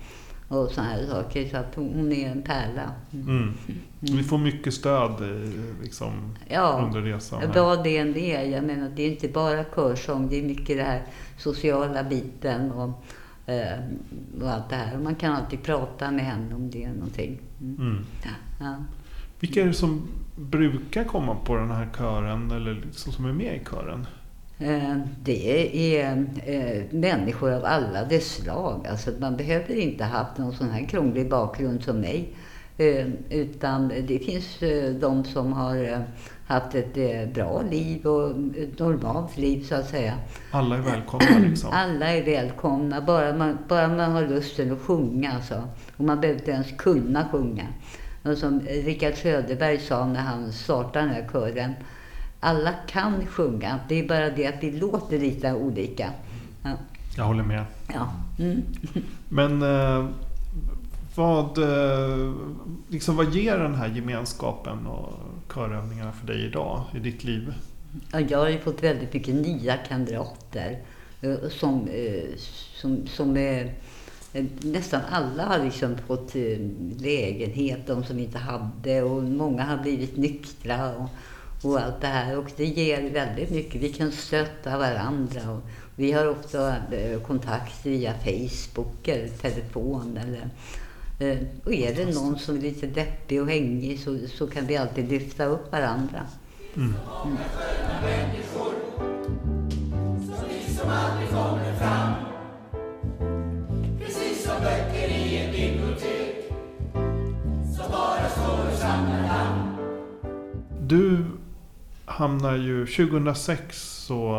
och 0.55 0.71
sådana 0.71 0.89
här 0.91 1.05
saker. 1.05 1.49
Så 1.49 1.57
att 1.57 1.75
hon, 1.75 2.11
är 2.11 2.29
en 2.29 2.41
pärla. 2.41 2.91
Mm. 3.13 3.27
Mm. 3.29 3.53
Vi 3.99 4.23
får 4.23 4.37
mycket 4.37 4.73
stöd 4.73 5.11
eh, 5.11 5.49
liksom, 5.83 6.35
Ja. 6.47 6.81
under 6.85 7.01
resan. 7.01 7.41
här. 7.41 7.61
Vad 7.63 7.83
det 7.83 7.97
än 7.97 8.17
är. 8.17 8.43
Jag 8.43 8.63
menar, 8.63 8.89
det 8.95 9.03
är 9.03 9.11
inte 9.11 9.27
bara 9.27 9.63
körsång. 9.63 10.29
Det 10.29 10.39
är 10.39 10.43
mycket 10.43 10.77
det 10.77 10.83
här 10.83 11.03
sociala 11.37 12.03
biten 12.03 12.71
och, 12.71 13.03
eh, 13.51 13.79
och 14.41 14.49
allt 14.49 14.69
det 14.69 14.75
här. 14.75 14.95
Och 14.97 15.03
man 15.03 15.15
kan 15.15 15.33
alltid 15.33 15.63
prata 15.63 16.11
med 16.11 16.25
henne 16.25 16.55
om 16.55 16.69
det 16.69 16.83
är 16.83 16.89
någonting. 16.93 17.39
Mm. 17.61 17.75
Mm. 17.79 18.05
Ja. 18.59 18.75
Vilka 19.39 19.61
är 19.61 19.65
det 19.65 19.73
som 19.73 20.07
brukar 20.35 21.03
komma 21.03 21.35
på 21.35 21.55
den 21.55 21.71
här 21.71 21.89
kören 21.97 22.51
eller 22.51 22.73
liksom 22.73 23.11
som 23.11 23.25
är 23.25 23.33
med 23.33 23.61
i 23.61 23.65
kören? 23.65 24.07
Eh, 24.59 24.97
Det 25.23 25.97
är 25.97 26.25
eh, 26.45 26.83
människor 26.91 27.51
av 27.51 27.65
alla 27.65 28.03
dess 28.05 28.35
slag. 28.35 28.87
Alltså, 28.89 29.11
man 29.19 29.37
behöver 29.37 29.75
inte 29.75 30.03
ha 30.03 30.11
haft 30.17 30.37
någon 30.37 30.53
sån 30.53 30.69
här 30.69 30.85
krånglig 30.85 31.29
bakgrund 31.29 31.83
som 31.83 31.99
mig 31.99 32.33
Eh, 32.77 33.07
utan 33.29 33.87
det 33.87 34.19
finns 34.19 34.59
de 34.99 35.23
som 35.23 35.53
har 35.53 36.03
haft 36.47 36.75
ett 36.75 37.33
bra 37.33 37.61
liv 37.71 38.07
och 38.07 38.29
ett 38.57 38.79
normalt 38.79 39.37
liv 39.37 39.63
så 39.63 39.75
att 39.75 39.89
säga. 39.89 40.13
Alla 40.51 40.77
är 40.77 40.81
välkomna 40.81 41.39
liksom. 41.49 41.69
Alla 41.73 42.13
är 42.13 42.23
välkomna, 42.23 43.01
bara 43.01 43.33
man, 43.33 43.57
bara 43.67 43.87
man 43.87 44.11
har 44.11 44.27
lusten 44.27 44.71
att 44.71 44.79
sjunga. 44.79 45.31
Alltså. 45.31 45.63
Och 45.97 46.03
man 46.05 46.21
behöver 46.21 46.39
inte 46.39 46.51
ens 46.51 46.71
kunna 46.77 47.27
sjunga. 47.31 47.67
Och 48.23 48.37
som 48.37 48.59
Rickard 48.59 49.13
Söderberg 49.13 49.79
sa 49.79 50.05
när 50.05 50.21
han 50.21 50.51
startade 50.51 51.05
den 51.05 51.15
här 51.15 51.29
kören. 51.31 51.73
Alla 52.45 52.73
kan 52.87 53.25
sjunga, 53.25 53.79
det 53.89 53.99
är 53.99 54.07
bara 54.07 54.29
det 54.29 54.47
att 54.47 54.63
vi 54.63 54.71
låter 54.71 55.19
lite 55.19 55.53
olika. 55.53 56.11
Ja. 56.63 56.71
Jag 57.17 57.23
håller 57.23 57.43
med. 57.43 57.65
Ja. 57.93 58.11
Mm. 58.39 58.61
Men 59.29 59.61
eh, 59.61 60.05
vad, 61.15 61.57
eh, 61.57 62.33
liksom, 62.87 63.15
vad 63.15 63.33
ger 63.35 63.57
den 63.57 63.75
här 63.75 63.87
gemenskapen 63.87 64.85
och 64.87 65.13
körövningarna 65.53 66.11
för 66.11 66.27
dig 66.27 66.45
idag 66.45 66.83
i 66.95 66.99
ditt 66.99 67.23
liv? 67.23 67.53
Ja, 68.11 68.19
jag 68.19 68.39
har 68.39 68.49
ju 68.49 68.59
fått 68.59 68.83
väldigt 68.83 69.13
mycket 69.13 69.35
nya 69.35 69.77
kamrater. 69.77 70.79
eh, 71.21 71.49
Som, 71.49 71.87
som, 72.81 73.07
som 73.07 73.37
eh, 73.37 73.67
nästan 74.61 75.01
alla 75.11 75.43
har 75.45 75.59
liksom 75.63 75.97
fått 76.07 76.33
lägenhet, 76.99 77.87
de 77.87 78.03
som 78.03 78.19
inte 78.19 78.37
hade. 78.37 79.01
Och 79.03 79.23
många 79.23 79.63
har 79.63 79.77
blivit 79.77 80.17
nyktra 80.17 80.95
och, 80.95 81.09
och 81.61 81.79
allt 81.79 82.01
det 82.01 82.07
här. 82.07 82.37
Och 82.37 82.51
det 82.57 82.65
ger 82.65 83.09
väldigt 83.09 83.51
mycket. 83.51 83.81
Vi 83.81 83.93
kan 83.93 84.11
stötta 84.11 84.77
varandra. 84.77 85.51
Och 85.51 85.61
vi 85.95 86.11
har 86.11 86.27
ofta 86.27 86.75
eh, 86.91 87.19
kontakt 87.21 87.85
via 87.85 88.13
Facebook 88.13 89.07
eller 89.07 89.27
telefon. 89.27 90.17
Eller, 90.17 90.49
eh, 91.19 91.37
och 91.63 91.73
är 91.73 91.95
det 91.95 92.05
någon 92.05 92.39
som 92.39 92.57
är 92.57 92.61
lite 92.61 92.87
deppig 92.87 93.41
och 93.41 93.47
hängig 93.47 93.99
så, 93.99 94.19
så 94.27 94.47
kan 94.47 94.65
vi 94.65 94.77
alltid 94.77 95.09
lyfta 95.11 95.45
upp 95.45 95.71
varandra. 95.71 96.21
Du 96.73 98.44
hamnar 112.15 112.55
ju 112.55 112.85
2006 112.85 114.05
så 114.05 114.35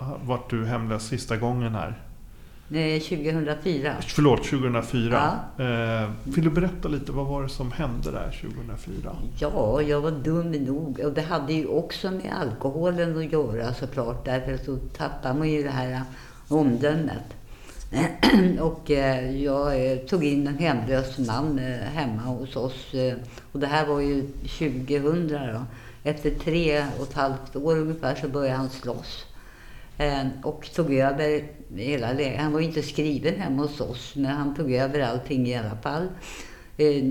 eh, 0.00 0.12
vart 0.24 0.50
du 0.50 0.66
hemlös 0.66 1.06
sista 1.06 1.36
gången 1.36 1.74
här. 1.74 1.98
Eh, 2.70 3.00
2004. 3.00 3.94
Förlåt, 4.00 4.44
2004. 4.44 5.38
Ja. 5.56 5.64
Eh, 5.64 6.10
vill 6.24 6.44
du 6.44 6.50
berätta 6.50 6.88
lite, 6.88 7.12
vad 7.12 7.26
var 7.26 7.42
det 7.42 7.48
som 7.48 7.72
hände 7.72 8.10
där 8.10 8.38
2004? 8.40 9.16
Ja, 9.38 9.82
jag 9.82 10.00
var 10.00 10.10
dum 10.10 10.52
nog. 10.52 11.00
Och 11.04 11.12
det 11.12 11.22
hade 11.22 11.52
ju 11.52 11.66
också 11.66 12.10
med 12.10 12.32
alkoholen 12.40 13.18
att 13.18 13.32
göra 13.32 13.74
såklart. 13.74 14.24
Därför 14.24 14.64
så 14.64 14.76
tappar 14.76 15.34
man 15.34 15.48
ju 15.48 15.62
det 15.62 15.70
här 15.70 16.02
omdömet. 16.48 17.34
och 18.60 18.90
eh, 18.90 19.42
jag 19.42 19.92
eh, 19.92 19.98
tog 19.98 20.24
in 20.24 20.46
en 20.46 20.58
hemlös 20.58 21.18
man 21.18 21.58
eh, 21.58 21.78
hemma 21.78 22.22
hos 22.22 22.56
oss. 22.56 22.94
Eh, 22.94 23.14
och 23.52 23.60
det 23.60 23.66
här 23.66 23.86
var 23.86 24.00
ju 24.00 24.22
2000 24.22 25.28
då. 25.28 25.64
Efter 26.04 26.30
tre 26.30 26.84
och 26.98 27.08
ett 27.08 27.14
halvt 27.14 27.56
år 27.56 27.78
ungefär 27.78 28.14
så 28.14 28.28
började 28.28 28.56
han 28.56 28.70
slåss. 28.70 29.26
Eh, 29.98 30.26
och 30.42 30.70
tog 30.74 30.94
över 30.94 31.42
hela 31.74 32.12
lägenheten. 32.12 32.44
Han 32.44 32.52
var 32.52 32.60
inte 32.60 32.82
skriven 32.82 33.40
hemma 33.40 33.62
hos 33.62 33.80
oss, 33.80 34.12
men 34.16 34.24
han 34.24 34.54
tog 34.54 34.72
över 34.72 35.00
allting 35.00 35.46
i 35.46 35.56
alla 35.56 35.76
fall. 35.76 36.08
Eh, 36.76 37.04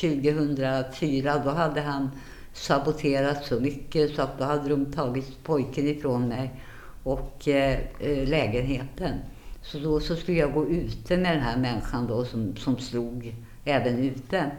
2004, 0.00 1.42
då 1.44 1.50
hade 1.50 1.80
han 1.80 2.10
saboterat 2.52 3.44
så 3.44 3.60
mycket 3.60 4.14
så 4.14 4.22
att 4.22 4.38
då 4.38 4.44
hade 4.44 4.68
de 4.68 4.92
tagit 4.92 5.44
pojken 5.44 5.86
ifrån 5.86 6.28
mig 6.28 6.60
och 7.02 7.48
eh, 7.48 7.78
eh, 8.00 8.28
lägenheten. 8.28 9.14
Så 9.62 9.78
då 9.78 10.00
så 10.00 10.16
skulle 10.16 10.38
jag 10.38 10.52
gå 10.52 10.66
ute 10.66 11.16
med 11.16 11.32
den 11.32 11.42
här 11.42 11.56
människan 11.56 12.06
då 12.06 12.24
som, 12.24 12.56
som 12.56 12.78
slog 12.78 13.34
även 13.64 13.98
ute. 13.98 14.50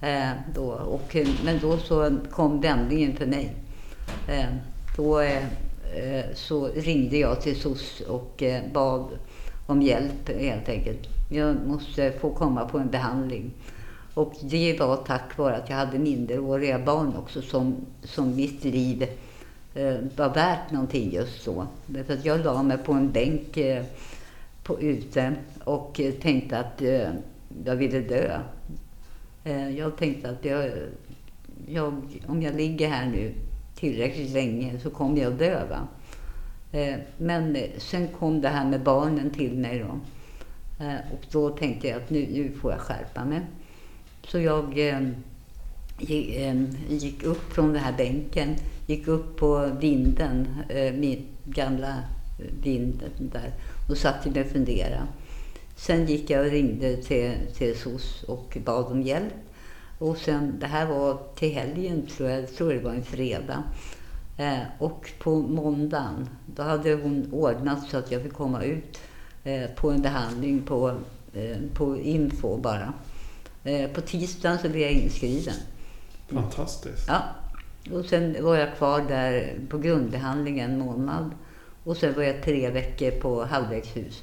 Eh, 0.00 0.30
då, 0.54 0.64
och, 0.66 1.16
men 1.44 1.58
då 1.62 1.78
så 1.78 2.16
kom 2.30 2.60
vändningen 2.60 3.16
för 3.16 3.26
mig. 3.26 3.54
Eh, 4.28 4.54
då 4.96 5.20
eh, 5.20 5.44
eh, 5.96 6.24
så 6.34 6.68
ringde 6.68 7.16
jag 7.16 7.40
till 7.40 7.60
SOS 7.60 8.00
och 8.00 8.42
eh, 8.42 8.62
bad 8.72 9.08
om 9.66 9.82
hjälp 9.82 10.28
helt 10.38 10.68
enkelt. 10.68 11.08
Jag 11.30 11.56
måste 11.66 12.12
få 12.12 12.30
komma 12.30 12.68
på 12.68 12.78
en 12.78 12.90
behandling. 12.90 13.52
Och 14.14 14.34
det 14.42 14.80
var 14.80 14.96
tack 14.96 15.38
vare 15.38 15.56
att 15.56 15.70
jag 15.70 15.76
hade 15.76 15.98
minderåriga 15.98 16.78
barn 16.78 17.16
också 17.16 17.42
som, 17.42 17.76
som 18.02 18.36
mitt 18.36 18.64
liv 18.64 19.06
eh, 19.74 19.94
var 20.16 20.34
värt 20.34 20.70
någonting 20.70 21.12
just 21.12 21.44
då. 21.44 21.66
Därför 21.86 22.14
att 22.14 22.24
jag 22.24 22.44
la 22.44 22.62
mig 22.62 22.78
på 22.78 22.92
en 22.92 23.12
bänk 23.12 23.56
eh, 23.56 23.84
på, 24.62 24.80
ute 24.80 25.34
och 25.64 26.00
eh, 26.00 26.12
tänkte 26.12 26.58
att 26.58 26.82
eh, 26.82 27.10
jag 27.64 27.76
ville 27.76 28.00
dö. 28.00 28.40
Eh, 29.46 29.70
jag 29.70 29.96
tänkte 29.96 30.30
att 30.30 30.44
jag, 30.44 30.70
jag, 31.66 32.02
om 32.26 32.42
jag 32.42 32.54
ligger 32.54 32.88
här 32.88 33.06
nu 33.06 33.34
tillräckligt 33.74 34.30
länge 34.30 34.80
så 34.80 34.90
kommer 34.90 35.22
jag 35.22 35.32
dö. 35.32 35.66
Va? 35.70 35.88
Eh, 36.72 36.94
men 37.18 37.58
sen 37.78 38.08
kom 38.08 38.40
det 38.40 38.48
här 38.48 38.66
med 38.66 38.82
barnen 38.82 39.30
till 39.30 39.58
mig 39.58 39.78
då. 39.78 40.00
Eh, 40.84 41.12
och 41.12 41.24
då 41.30 41.50
tänkte 41.50 41.88
jag 41.88 41.96
att 41.96 42.10
nu, 42.10 42.26
nu 42.32 42.52
får 42.60 42.72
jag 42.72 42.80
skärpa 42.80 43.24
mig. 43.24 43.40
Så 44.26 44.38
jag 44.38 44.78
gick, 46.88 47.22
upp 47.22 47.52
från 47.52 47.72
den 47.72 47.82
här 47.82 47.94
bänken, 47.96 48.54
gick 48.86 49.08
upp 49.08 49.36
på 49.36 49.70
vinden, 49.80 50.48
min 50.94 51.26
gamla 51.44 51.94
vinden 52.62 53.10
där 53.18 53.52
och 53.90 53.96
satte 53.96 54.30
mig 54.30 54.40
och 54.40 54.50
funderade. 54.50 55.02
Sen 55.76 56.06
gick 56.06 56.30
jag 56.30 56.44
och 56.44 56.50
ringde 56.50 56.96
till, 56.96 57.32
till 57.56 57.78
SOS 57.78 58.22
och 58.22 58.58
bad 58.64 58.86
om 58.86 59.02
hjälp. 59.02 59.34
Och 59.98 60.16
sen, 60.16 60.56
det 60.60 60.66
här 60.66 60.86
var 60.86 61.18
till 61.34 61.52
helgen 61.52 62.06
tror 62.06 62.30
jag, 62.30 62.42
jag 62.42 62.54
tror 62.54 62.72
det 62.72 62.80
var 62.80 62.92
en 62.92 63.04
fredag. 63.04 63.62
Eh, 64.36 64.58
och 64.78 65.12
på 65.18 65.34
måndagen, 65.34 66.28
då 66.46 66.62
hade 66.62 66.94
hon 66.94 67.32
ordnat 67.32 67.90
så 67.90 67.96
att 67.96 68.12
jag 68.12 68.22
fick 68.22 68.32
komma 68.32 68.62
ut 68.62 69.00
eh, 69.44 69.70
på 69.76 69.90
en 69.90 70.02
behandling 70.02 70.62
på, 70.62 70.94
eh, 71.34 71.56
på 71.74 71.96
info 71.96 72.56
bara. 72.56 72.92
Eh, 73.64 73.90
på 73.90 74.00
tisdagen 74.00 74.58
så 74.58 74.68
blev 74.68 74.82
jag 74.82 74.92
inskriven. 74.92 75.54
Fantastiskt. 76.28 77.08
Ja. 77.08 77.22
Och 77.92 78.04
sen 78.04 78.36
var 78.44 78.56
jag 78.56 78.76
kvar 78.76 79.00
där 79.08 79.58
på 79.68 79.78
grundbehandling 79.78 80.58
en 80.58 80.78
månad. 80.78 81.30
Och 81.84 81.96
sen 81.96 82.14
var 82.14 82.22
jag 82.22 82.42
tre 82.42 82.70
veckor 82.70 83.10
på 83.10 83.44
halvvägshus. 83.44 84.22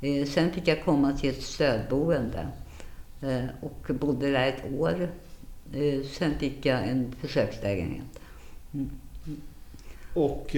Eh, 0.00 0.26
sen 0.26 0.52
fick 0.52 0.68
jag 0.68 0.84
komma 0.84 1.12
till 1.12 1.30
ett 1.30 1.42
stödboende 1.42 2.48
eh, 3.22 3.44
och 3.60 3.94
bodde 3.94 4.30
där 4.30 4.48
ett 4.48 4.72
år. 4.78 5.08
Eh, 5.72 6.02
sen 6.12 6.38
fick 6.38 6.66
jag 6.66 6.88
en 6.88 7.14
försökslägenhet. 7.20 8.20
Mm. 8.74 8.90
Och, 10.14 10.56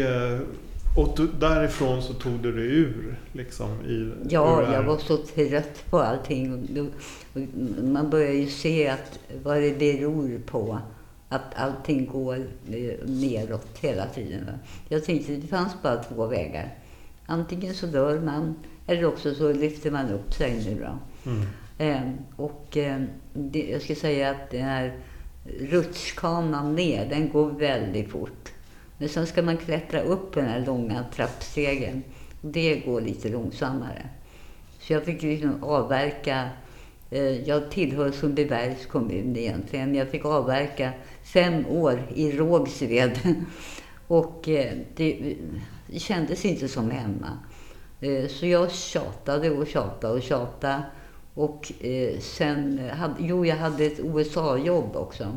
och 0.97 1.21
därifrån 1.41 2.03
så 2.03 2.13
tog 2.13 2.33
du 2.33 2.53
dig 2.53 2.67
ur 2.67 3.19
liksom 3.33 3.81
i... 3.81 3.93
ur 3.93 4.17
Ja, 4.31 4.65
här. 4.67 4.73
jag 4.73 4.83
var 4.83 4.99
så 4.99 5.17
trött 5.17 5.91
på 5.91 5.99
allting. 5.99 6.69
Man 7.83 8.11
börjar 8.11 8.33
ju 8.33 8.47
se 8.47 8.89
att 8.89 9.19
vad 9.43 9.63
det 9.63 9.79
beror 9.79 10.41
på 10.47 10.79
att 11.29 11.55
allting 11.55 12.07
går 12.07 12.47
neråt 13.05 13.79
hela 13.81 14.07
tiden. 14.07 14.51
Jag 14.89 15.05
tänkte 15.05 15.35
att 15.35 15.41
det 15.41 15.47
fanns 15.47 15.73
bara 15.83 16.03
två 16.03 16.27
vägar. 16.27 16.75
Antingen 17.27 17.75
så 17.75 17.87
dör 17.87 18.21
man 18.21 18.55
eller 18.87 19.05
också 19.05 19.35
så 19.35 19.53
lyfter 19.53 19.91
man 19.91 20.11
upp 20.11 20.35
sig 20.35 20.65
nu 20.65 20.85
då. 20.85 20.99
Mm. 21.31 21.47
Eh, 21.79 22.13
och 22.37 22.77
eh, 22.77 23.03
det, 23.33 23.69
jag 23.71 23.83
ska 23.83 23.95
säga 23.95 24.31
att 24.31 24.51
den 24.51 24.63
här 24.63 24.97
rutschkanan 25.61 26.75
ner, 26.75 27.09
den 27.09 27.29
går 27.29 27.51
väldigt 27.51 28.11
fort. 28.11 28.53
Men 28.99 29.09
sen 29.09 29.27
ska 29.27 29.43
man 29.43 29.57
klättra 29.57 30.01
upp 30.01 30.35
den 30.35 30.45
här 30.45 30.67
långa 30.67 31.05
trappstegen. 31.15 32.03
Det 32.41 32.77
går 32.77 33.01
lite 33.01 33.29
långsammare. 33.29 34.09
Så 34.81 34.93
jag 34.93 35.05
fick 35.05 35.23
liksom 35.23 35.65
avverka, 35.65 36.49
eh, 37.11 37.49
jag 37.49 37.71
tillhör 37.71 38.11
Sundbybergs 38.11 38.87
kommun 38.87 39.37
egentligen, 39.37 39.95
jag 39.95 40.09
fick 40.09 40.25
avverka 40.25 40.93
fem 41.23 41.67
år 41.67 42.03
i 42.15 42.33
Rågsved. 42.33 43.19
Och 44.09 44.49
eh, 44.49 44.73
det, 44.97 45.37
det 45.87 45.99
kändes 45.99 46.45
inte 46.45 46.69
som 46.69 46.91
hemma. 46.91 47.39
Eh, 48.01 48.29
Så 48.29 48.47
jag 48.47 48.73
tjatade 48.73 49.51
och 49.51 49.67
tjatade 49.67 50.15
och 50.15 50.23
tjatade. 50.23 50.83
Och 51.35 51.73
eh, 51.85 52.19
sen, 52.21 52.91
hade, 52.93 53.15
jo 53.19 53.47
jag 53.47 53.57
hade 53.57 53.85
ett 53.85 54.01
OSA-jobb 54.01 54.97
också 54.97 55.37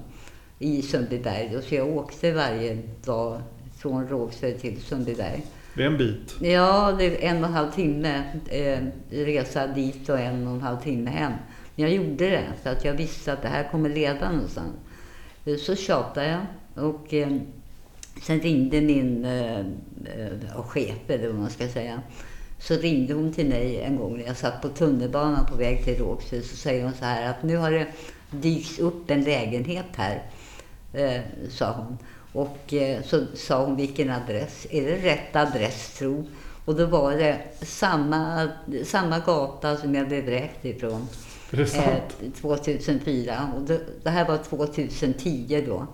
i 0.59 0.81
Sundbyberg. 0.81 1.61
Så 1.69 1.75
jag 1.75 1.87
åkte 1.97 2.31
varje 2.31 2.77
dag 3.05 3.41
från 3.77 4.07
Rågsved 4.07 4.59
till 4.61 4.81
Sundbyberg. 4.81 5.45
Det 5.75 5.83
är 5.83 5.87
en 5.87 5.97
bit. 5.97 6.35
Ja, 6.41 6.95
det 6.97 7.05
är 7.05 7.29
en 7.29 7.43
och 7.43 7.49
en 7.49 7.53
halv 7.53 7.71
timme 7.71 8.23
eh, 8.47 8.79
resa 9.09 9.67
dit 9.67 10.09
och 10.09 10.19
en 10.19 10.47
och 10.47 10.53
en 10.53 10.61
halv 10.61 10.77
timme 10.77 11.09
hem. 11.09 11.33
jag 11.75 11.91
gjorde 11.91 12.29
det 12.29 12.43
för 12.63 12.69
att 12.69 12.85
jag 12.85 12.93
visste 12.93 13.33
att 13.33 13.41
det 13.41 13.47
här 13.47 13.69
kommer 13.71 13.89
leda 13.89 14.31
någonstans. 14.31 14.71
Så 15.65 15.75
tjatade 15.75 16.27
jag 16.75 16.85
och 16.85 17.13
eh, 17.13 17.37
sen 18.21 18.39
ringde 18.39 18.81
min 18.81 19.25
eh, 19.25 19.59
eh, 19.59 20.63
chef, 20.65 21.09
eller 21.09 21.27
vad 21.27 21.35
man 21.35 21.49
ska 21.49 21.67
säga. 21.67 22.01
Så 22.59 22.75
ringde 22.75 23.13
hon 23.13 23.33
till 23.33 23.45
mig 23.49 23.81
en 23.81 23.95
gång 23.95 24.17
när 24.17 24.25
jag 24.25 24.37
satt 24.37 24.61
på 24.61 24.69
tunnelbanan 24.69 25.45
på 25.45 25.55
väg 25.55 25.83
till 25.83 25.97
Rågsved. 25.97 26.45
Så 26.45 26.55
säger 26.55 26.83
hon 26.83 26.93
så 26.93 27.05
här 27.05 27.29
att 27.29 27.43
nu 27.43 27.57
har 27.57 27.71
det 27.71 27.87
dykts 28.31 28.79
upp 28.79 29.11
en 29.11 29.23
lägenhet 29.23 29.85
här, 29.95 30.23
eh, 30.93 31.21
sa 31.49 31.71
hon. 31.71 31.97
Och 32.33 32.73
eh, 32.73 33.03
så 33.03 33.25
sa 33.33 33.65
hon 33.65 33.75
vilken 33.75 34.09
adress. 34.09 34.67
Är 34.69 34.81
det 34.81 34.95
rätt 34.95 35.35
adress 35.35 35.97
tro? 35.97 36.27
Och 36.65 36.75
då 36.75 36.85
var 36.85 37.11
det 37.11 37.39
samma, 37.61 38.49
samma 38.85 39.19
gata 39.19 39.77
som 39.77 39.95
jag 39.95 40.07
blev 40.07 40.25
vräkt 40.25 40.65
ifrån. 40.65 41.07
Är 41.51 41.57
det 41.57 41.65
sant? 41.65 42.17
Eh, 42.21 42.31
2004. 42.41 43.51
Och 43.55 43.61
det, 43.61 43.81
det 44.03 44.09
här 44.09 44.27
var 44.27 44.37
2010 44.37 45.63
då. 45.67 45.87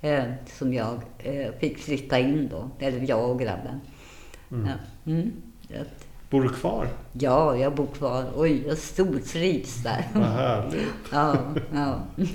Eh, 0.00 0.24
som 0.46 0.74
jag 0.74 1.00
eh, 1.18 1.52
fick 1.58 1.78
flytta 1.78 2.18
in 2.18 2.48
då. 2.50 2.70
Eller 2.78 3.08
jag 3.08 3.30
och 3.30 3.40
grabben. 3.40 3.80
Mm. 4.50 4.68
Ja. 4.68 4.74
Mm. 5.12 5.32
Bor 6.30 6.42
du 6.42 6.48
kvar? 6.48 6.88
Ja, 7.12 7.56
jag 7.56 7.74
bor 7.74 7.86
kvar. 7.86 8.24
Oj, 8.36 8.64
jag 8.66 8.78
stortrivs 8.78 9.82
där. 9.82 10.08
Vad 10.14 10.24
härligt. 10.24 10.88
Ja, 11.12 11.36
ja. 11.72 12.00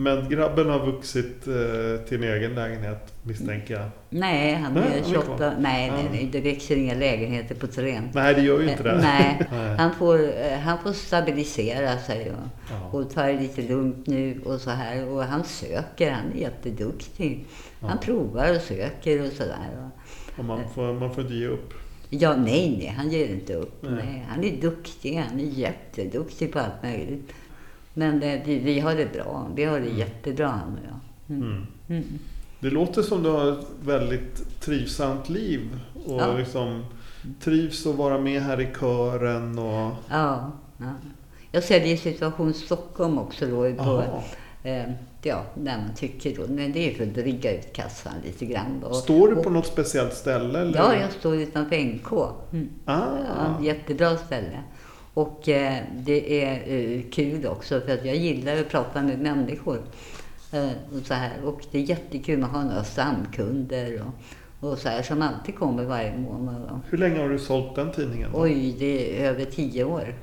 Men 0.00 0.28
grabben 0.28 0.70
har 0.70 0.86
vuxit 0.86 1.46
eh, 1.46 2.06
till 2.08 2.22
en 2.24 2.32
egen 2.32 2.54
lägenhet 2.54 3.14
misstänker 3.22 3.74
jag. 3.74 3.88
Nej, 4.10 4.54
han 4.54 4.74
Nej, 4.74 4.82
är 4.82 4.88
han 4.90 4.98
är 4.98 5.04
28. 5.12 5.36
kvar. 5.36 5.54
Nej, 5.58 5.90
nej, 5.90 6.08
nej, 6.12 6.28
det 6.32 6.40
växer 6.40 6.76
inga 6.76 6.94
lägenheter 6.94 7.54
på 7.54 7.66
terrän. 7.66 8.08
Nej, 8.14 8.34
det 8.34 8.40
gör 8.40 8.60
ju 8.60 8.70
inte 8.70 8.82
det. 8.82 8.90
Eh, 8.90 8.98
Nej, 9.02 9.46
han 9.78 9.94
får, 9.94 10.18
eh, 10.24 10.58
han 10.58 10.78
får 10.78 10.92
stabilisera 10.92 11.98
sig 11.98 12.30
och, 12.30 12.36
Ja. 12.70 12.98
och 12.98 13.10
ta 13.10 13.22
det 13.22 13.40
lite 13.40 13.62
lugnt 13.62 14.06
nu 14.06 14.40
och 14.44 14.60
så 14.60 14.70
här. 14.70 15.08
Och 15.08 15.24
han 15.24 15.44
söker, 15.44 16.10
han 16.10 16.32
är 16.32 16.40
jätteduktig. 16.40 17.44
Han 17.80 17.90
Ja. 17.90 17.96
provar 18.04 18.54
och 18.56 18.62
söker 18.62 19.26
och 19.26 19.32
sådär. 19.32 19.88
Och 20.36 20.44
man, 20.44 20.60
får, 20.74 20.92
man 20.94 21.14
får 21.14 21.22
inte 21.24 21.34
ge 21.34 21.46
upp. 21.46 21.74
Ja, 22.10 22.36
nej, 22.36 22.76
nej, 22.78 22.94
han 22.96 23.10
ger 23.10 23.28
inte 23.28 23.54
upp. 23.54 23.78
Nej. 23.82 23.92
Nej. 23.92 24.26
han 24.28 24.44
är 24.44 24.60
duktig, 24.60 25.14
han 25.30 25.40
är 25.40 25.44
jätteduktig 25.44 26.52
på 26.52 26.58
allt 26.58 26.82
möjligt. 26.82 27.32
Men 27.98 28.22
eh, 28.22 28.40
vi, 28.44 28.80
har 28.80 28.94
det 28.94 29.12
bra, 29.12 29.46
vi 29.54 29.64
har 29.64 29.80
det 29.80 29.88
jättebra 29.90 30.46
han 30.46 30.72
och 30.72 30.84
jag. 30.88 31.36
Mm. 31.36 31.48
Mm. 31.52 31.66
Mm. 31.88 32.04
Det 32.60 32.70
låter 32.70 33.02
som 33.02 33.22
du 33.22 33.28
har 33.30 33.52
ett 33.52 33.66
väldigt 33.84 34.60
trivsamt 34.60 35.28
liv. 35.28 35.60
Och 36.06 36.20
Ja. 36.20 36.32
liksom 36.36 36.84
trivs 37.40 37.86
att 37.86 37.94
vara 37.94 38.18
med 38.18 38.42
här 38.42 38.60
i 38.60 38.68
kören 38.80 39.58
och... 39.58 39.92
Ja, 40.10 40.52
ja. 40.78 40.92
Jag 41.52 41.64
säljer 41.64 41.96
Situation 41.96 42.54
Stockholm 42.54 43.18
också 43.18 43.46
då. 43.46 43.72
På, 43.74 44.22
eh, 44.62 44.82
ja, 45.22 45.42
när 45.54 45.78
man 45.78 45.94
tycker 45.96 46.36
då. 46.36 46.42
Men 46.52 46.72
det 46.72 46.90
är 46.90 46.94
för 46.94 47.04
att 47.04 47.14
dryga 47.14 47.58
ut 47.58 47.72
kassan 47.72 48.12
lite 48.24 48.46
grann. 48.46 48.80
Då. 48.82 48.92
Står 48.94 49.28
du 49.28 49.34
på 49.34 49.40
Och- 49.40 49.52
något 49.52 49.66
speciellt 49.66 50.14
ställe? 50.14 50.58
Eller? 50.60 50.78
Ja, 50.78 50.94
jag 50.96 51.12
står 51.12 51.36
utanför 51.36 51.76
NK. 51.76 52.12
Mm. 52.52 52.68
Ah. 52.84 53.00
Ja, 53.36 53.64
jättebra 53.64 54.16
ställe. 54.16 54.62
Och 55.14 55.48
eh, 55.48 55.82
det 55.92 56.44
är 56.44 56.78
eh, 56.78 57.02
kul 57.10 57.46
också 57.46 57.80
för 57.80 57.94
att 57.94 58.04
jag 58.04 58.16
gillar 58.16 58.56
att 58.56 58.68
prata 58.68 59.02
med 59.02 59.18
människor. 59.18 59.80
Eh, 60.52 60.98
och, 60.98 61.06
så 61.06 61.14
här. 61.14 61.44
och 61.44 61.64
det 61.70 61.78
är 61.78 61.82
jättekul 61.82 62.44
att 62.44 62.50
ha 62.50 62.64
några 62.64 62.84
stamkunder 62.84 64.02
och, 64.02 64.68
och 64.68 64.78
så 64.78 64.88
här 64.88 65.02
som 65.02 65.22
alltid 65.22 65.54
kommer 65.54 65.84
varje 65.84 66.18
månad. 66.18 66.80
Hur 66.88 66.98
länge 66.98 67.20
har 67.20 67.28
du 67.28 67.38
sålt 67.38 67.74
den 67.74 67.92
tidningen? 67.92 68.30
då? 68.32 68.42
oj, 68.42 68.76
det 68.78 69.20
är 69.20 69.30
över 69.30 69.44
tio 69.44 69.84
år. 69.84 70.14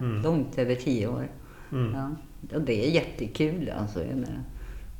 Mm. 0.00 0.22
Långt 0.22 0.58
över 0.58 0.74
tio 0.74 1.08
år. 1.08 1.28
Mm. 1.72 1.94
Ja. 1.94 2.10
Och 2.56 2.62
det 2.62 2.86
är 2.86 2.90
jättekul 2.90 3.72
alltså. 3.78 4.04
Jag 4.04 4.16
menar, 4.16 4.42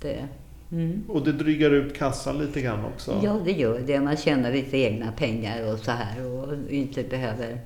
det, 0.03 0.29
mm. 0.73 1.05
Och 1.09 1.25
det 1.25 1.33
drygar 1.33 1.71
ut 1.71 1.97
kassan 1.97 2.39
lite 2.39 2.61
grann 2.61 2.85
också? 2.85 3.21
Ja, 3.25 3.41
det 3.45 3.53
gör 3.53 3.81
det. 3.87 4.01
Man 4.01 4.17
tjänar 4.17 4.53
lite 4.53 4.79
egna 4.79 5.13
pengar 5.13 5.73
och 5.73 5.79
så 5.79 5.91
här 5.91 6.27
och 6.27 6.71
inte 6.71 7.03
behöver 7.03 7.51
eh, 7.51 7.59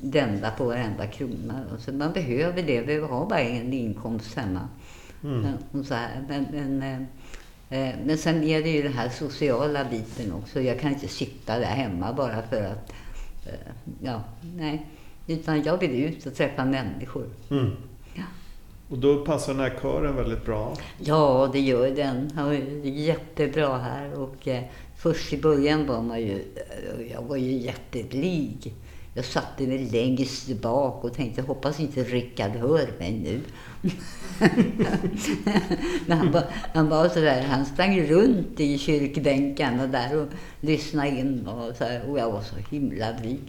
dända 0.00 0.50
på 0.50 0.64
varenda 0.64 1.06
krona. 1.06 1.64
Så 1.78 1.92
man 1.92 2.12
behöver 2.12 2.62
det. 2.62 2.80
Vi 2.80 2.86
behöver 2.86 3.08
ha 3.08 3.28
bara 3.28 3.40
en 3.40 3.72
inkomst 3.72 4.34
hemma. 4.34 4.68
Mm. 5.24 5.46
Och 5.72 5.84
så 5.84 5.94
här. 5.94 6.24
Men, 6.28 6.46
men, 6.52 6.82
eh, 6.82 7.88
eh, 7.88 7.94
men 8.04 8.18
sen 8.18 8.42
är 8.42 8.62
det 8.62 8.70
ju 8.70 8.82
den 8.82 8.92
här 8.92 9.08
sociala 9.08 9.84
biten 9.84 10.32
också. 10.32 10.60
Jag 10.60 10.80
kan 10.80 10.92
inte 10.92 11.08
sitta 11.08 11.58
där 11.58 11.66
hemma 11.66 12.12
bara 12.12 12.42
för 12.42 12.62
att... 12.62 12.92
Eh, 13.46 13.72
ja, 14.02 14.24
nej. 14.56 14.86
Utan 15.26 15.62
jag 15.62 15.78
vill 15.78 16.04
ut 16.04 16.26
och 16.26 16.34
träffa 16.34 16.64
människor. 16.64 17.26
Mm. 17.50 17.70
Ja. 18.14 18.22
Och 18.88 18.98
då 18.98 19.24
passar 19.24 19.52
den 19.54 19.62
här 19.62 19.78
kören 19.82 20.16
väldigt 20.16 20.44
bra. 20.44 20.76
Ja, 20.98 21.50
det 21.52 21.60
gör 21.60 21.90
den. 21.90 22.32
Det 22.82 22.88
är 22.88 22.92
jättebra 22.92 23.78
här. 23.78 24.20
Och 24.20 24.48
eh, 24.48 24.62
först 24.96 25.32
i 25.32 25.38
början 25.38 25.86
var 25.86 26.02
man 26.02 26.20
ju, 26.20 26.34
eh, 26.34 27.12
jag 27.12 27.22
var 27.22 27.36
ju 27.36 27.52
jätteblyg. 27.52 28.74
Jag 29.18 29.24
satte 29.24 29.66
mig 29.66 29.78
längst 29.78 30.60
bak 30.60 31.04
och 31.04 31.14
tänkte, 31.14 31.42
hoppas 31.42 31.80
inte 31.80 32.02
Rickard 32.02 32.50
hör 32.50 32.88
mig 32.98 33.12
nu. 33.12 33.40
Men 36.06 36.18
han 36.18 36.32
var, 36.32 36.44
han 36.74 36.88
var 36.88 37.08
sådär, 37.08 37.42
han 37.42 37.66
sprang 37.66 38.02
runt 38.02 38.60
i 38.60 38.78
kyrkbänkarna 38.78 39.86
där 39.86 40.22
och 40.22 40.28
lyssnade 40.60 41.08
in 41.08 41.46
och, 41.46 41.76
så 41.76 41.84
här, 41.84 42.10
och 42.10 42.18
jag 42.18 42.32
var 42.32 42.42
så 42.42 42.56
himla 42.70 43.06
blyg. 43.20 43.40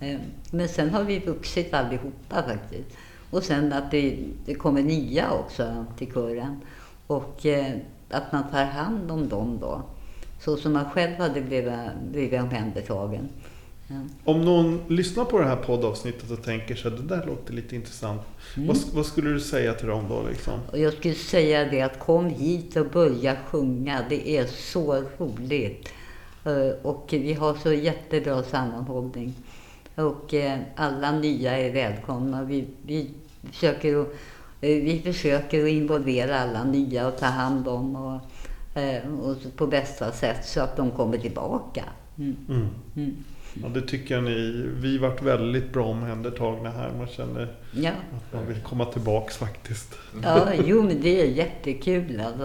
Ehm, 0.00 0.20
men 0.50 0.68
sen 0.68 0.90
har 0.90 1.04
vi 1.04 1.18
vuxit 1.18 1.74
allihopa 1.74 2.42
faktiskt. 2.42 2.96
Och 3.30 3.42
sen 3.42 3.72
att 3.72 3.90
det, 3.90 4.18
det 4.46 4.54
kommer 4.54 4.82
nya 4.82 5.30
också 5.30 5.86
till 5.98 6.12
kören. 6.12 6.60
Och 7.06 7.46
eh, 7.46 7.74
att 8.10 8.32
man 8.32 8.50
tar 8.50 8.64
hand 8.64 9.10
om 9.10 9.28
dem 9.28 9.58
då. 9.60 9.82
Så 10.40 10.56
som 10.56 10.72
man 10.72 10.90
själv 10.90 11.16
hade 11.18 11.40
blivit, 11.40 11.72
blivit 12.12 12.40
omhändertagen. 12.40 13.28
Ja. 13.88 13.94
Om 14.24 14.44
någon 14.44 14.80
lyssnar 14.88 15.24
på 15.24 15.38
det 15.38 15.44
här 15.44 15.56
poddavsnittet 15.56 16.30
och 16.30 16.42
tänker 16.42 16.74
sig 16.74 16.90
det 16.90 17.02
där 17.02 17.26
låter 17.26 17.52
lite 17.52 17.76
intressant. 17.76 18.22
Mm. 18.56 18.68
Vad, 18.68 18.76
vad 18.94 19.06
skulle 19.06 19.30
du 19.30 19.40
säga 19.40 19.74
till 19.74 19.86
dem 19.86 20.06
då? 20.08 20.26
Liksom? 20.28 20.60
Jag 20.72 20.92
skulle 20.92 21.14
säga 21.14 21.64
det 21.64 21.82
att 21.82 21.98
kom 21.98 22.26
hit 22.26 22.76
och 22.76 22.86
börja 22.86 23.36
sjunga. 23.46 24.04
Det 24.08 24.28
är 24.28 24.46
så 24.46 25.04
roligt. 25.18 25.88
Eh, 26.44 26.68
Och 26.82 27.08
vi 27.10 27.34
har 27.34 27.54
så 27.54 27.72
jättebra 27.72 28.42
sammanhållning. 28.42 29.34
Och 29.94 30.34
eh, 30.34 30.58
alla 30.76 31.12
nya 31.18 31.58
är 31.58 31.72
välkomna. 31.72 32.44
Vi, 32.44 32.66
vi, 32.82 33.10
försöker 33.50 34.00
att, 34.00 34.08
eh, 34.60 34.68
vi 34.82 35.02
försöker 35.04 35.62
att 35.62 35.70
involvera 35.70 36.40
alla 36.40 36.64
nya 36.64 37.08
och 37.08 37.18
ta 37.18 37.26
hand 37.26 37.68
om 37.68 37.96
och, 37.96 38.20
och 39.22 39.36
så 39.42 39.50
på 39.56 39.66
bästa 39.66 40.12
sätt 40.12 40.46
så 40.46 40.60
att 40.60 40.76
de 40.76 40.90
kommer 40.90 41.18
tillbaka. 41.18 41.84
Mm. 42.18 43.16
Mm. 43.56 43.64
Mm. 43.64 43.74
Ja, 43.74 43.80
det 43.80 43.86
tycker 43.88 44.14
jag 44.14 44.24
ni. 44.24 44.64
Vi 44.74 44.98
varit 44.98 45.22
väldigt 45.22 45.72
bra 45.72 45.86
omhändertagna 45.86 46.70
här. 46.70 46.92
Man 46.98 47.06
känner 47.06 47.48
Ja. 47.72 47.90
att 47.90 48.32
man 48.34 48.46
vill 48.46 48.60
komma 48.62 48.84
tillbaks 48.84 49.36
faktiskt. 49.36 49.94
Ja, 50.22 50.48
jo 50.64 50.82
men 50.82 51.00
det 51.02 51.20
är 51.20 51.26
jättekul 51.26 52.20
alltså. 52.20 52.44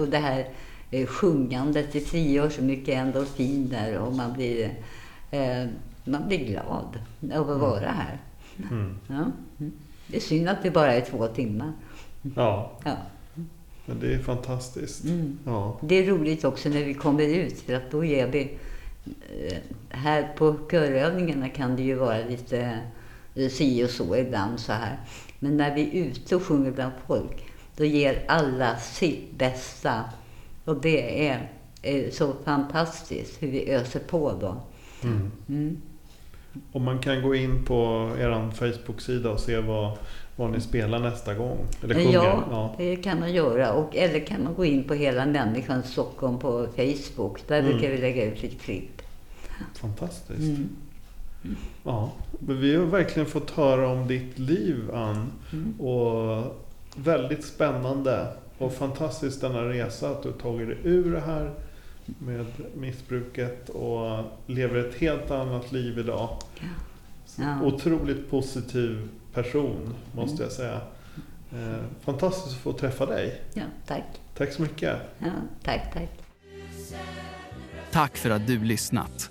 Och, 0.00 0.08
det 0.08 0.18
här 0.18 0.48
eh, 0.90 1.06
sjungandet, 1.06 1.92
det 1.92 2.00
frigör 2.00 2.48
så 2.50 2.62
mycket 2.62 2.94
endorfiner 2.94 3.98
och 3.98 4.12
man 4.12 4.32
blir, 4.32 4.64
eh, 5.30 5.64
man 6.04 6.28
blir 6.28 6.38
glad 6.46 6.98
av 7.34 7.50
att 7.50 7.60
vara 7.60 7.90
här. 7.90 8.18
Mm. 8.70 8.94
Ja. 9.08 9.24
Mm. 9.60 9.72
Det 10.06 10.16
är 10.16 10.20
synd 10.20 10.48
att 10.48 10.62
det 10.62 10.70
bara 10.70 10.92
är 10.94 11.00
två 11.00 11.26
timmar. 11.26 11.72
Ja, 12.36 12.72
Ja. 12.84 12.96
men 13.86 14.00
det 14.00 14.14
är 14.14 14.18
fantastiskt. 14.18 15.04
Mm. 15.04 15.38
Ja. 15.44 15.78
Det 15.82 15.94
är 15.94 16.06
roligt 16.06 16.44
också 16.44 16.68
när 16.68 16.84
vi 16.84 16.94
kommer 16.94 17.22
ut 17.24 17.60
för 17.60 17.74
att 17.74 17.90
då 17.90 18.04
ger 18.04 18.26
vi... 18.26 18.50
Här 19.90 20.28
på 20.36 20.54
körövningarna 20.70 21.48
kan 21.48 21.76
det 21.76 21.82
ju 21.82 21.94
vara 21.94 22.18
lite 22.28 22.78
eh, 23.34 23.48
si 23.48 23.84
och 23.84 23.90
så 23.90 24.16
ibland 24.16 24.60
så 24.60 24.72
här. 24.72 24.96
Men 25.38 25.56
när 25.56 25.74
vi 25.74 25.82
är 25.82 26.04
ute 26.04 26.36
och 26.36 26.42
sjunger 26.42 26.70
bland 26.70 26.92
folk, 27.06 27.44
då 27.76 27.84
ger 27.84 28.24
alla 28.28 28.76
sitt 28.76 29.38
bästa. 29.38 30.04
Och 30.64 30.80
det 30.80 31.28
är 31.28 31.50
eh, 31.82 32.10
så 32.10 32.32
fantastiskt 32.44 33.42
hur 33.42 33.48
vi 33.50 33.70
öser 33.70 34.00
på 34.00 34.32
då. 34.40 34.56
Mm. 35.08 35.30
Mm. 35.48 35.76
Och 36.72 36.80
man 36.80 36.98
kan 36.98 37.22
gå 37.22 37.34
in 37.34 37.64
på 37.64 38.10
er 38.18 38.50
Facebook-sida 38.54 39.30
och 39.30 39.40
se 39.40 39.56
vad, 39.60 39.98
vad 40.36 40.50
ni 40.52 40.60
spelar 40.60 40.98
nästa 40.98 41.34
gång. 41.34 41.58
Eller 41.82 41.94
sjunger. 41.94 42.12
Ja, 42.12 42.44
Ja. 42.50 42.74
det 42.78 42.96
kan 42.96 43.20
man 43.20 43.32
göra. 43.34 43.72
Och, 43.72 43.96
eller 43.96 44.20
kan 44.20 44.44
man 44.44 44.54
gå 44.54 44.64
in 44.64 44.84
på 44.84 44.94
Hela 44.94 45.26
Människan 45.26 45.82
Stockholm 45.82 46.38
på 46.38 46.66
Facebook. 46.76 47.48
Där 47.48 47.58
Mm. 47.60 47.72
brukar 47.72 47.90
vi 47.90 47.96
lägga 47.98 48.24
ut 48.24 48.42
lite 48.42 48.56
klipp. 48.56 48.95
Fantastiskt. 49.74 50.40
Mm. 50.40 50.68
Ja. 51.84 52.12
Men 52.38 52.60
vi 52.60 52.76
har 52.76 52.84
verkligen 52.84 53.28
fått 53.28 53.50
höra 53.50 53.88
om 53.88 54.08
ditt 54.08 54.38
liv, 54.38 54.90
Ann. 54.94 55.32
Mm. 55.52 55.80
Och 55.80 56.66
väldigt 56.96 57.44
spännande. 57.44 58.32
Och 58.58 58.72
fantastiskt 58.72 59.40
denna 59.40 59.68
resa 59.68 60.10
att 60.10 60.22
du 60.22 60.32
tagit 60.32 60.68
dig 60.68 60.78
ur 60.82 61.12
det 61.12 61.20
här 61.20 61.54
med 62.18 62.46
missbruket 62.74 63.68
och 63.68 64.24
lever 64.46 64.76
ett 64.76 64.94
helt 64.94 65.30
annat 65.30 65.72
liv 65.72 65.98
idag. 65.98 66.38
Ja. 67.38 67.62
Otroligt 67.62 68.30
positiv 68.30 69.08
person, 69.32 69.94
måste 70.12 70.42
jag 70.42 70.52
säga. 70.52 70.80
Eh, 71.52 71.84
fantastiskt 72.00 72.56
att 72.56 72.62
få 72.62 72.72
träffa 72.72 73.06
dig. 73.06 73.42
Ja, 73.54 73.62
tack. 73.86 74.04
Tack 74.36 74.52
så 74.52 74.62
mycket. 74.62 74.96
Ja, 75.18 75.30
tack, 75.62 75.94
tack. 75.94 76.10
Tack 77.92 78.16
för 78.16 78.30
att 78.30 78.46
du 78.46 78.64
lyssnat. 78.64 79.30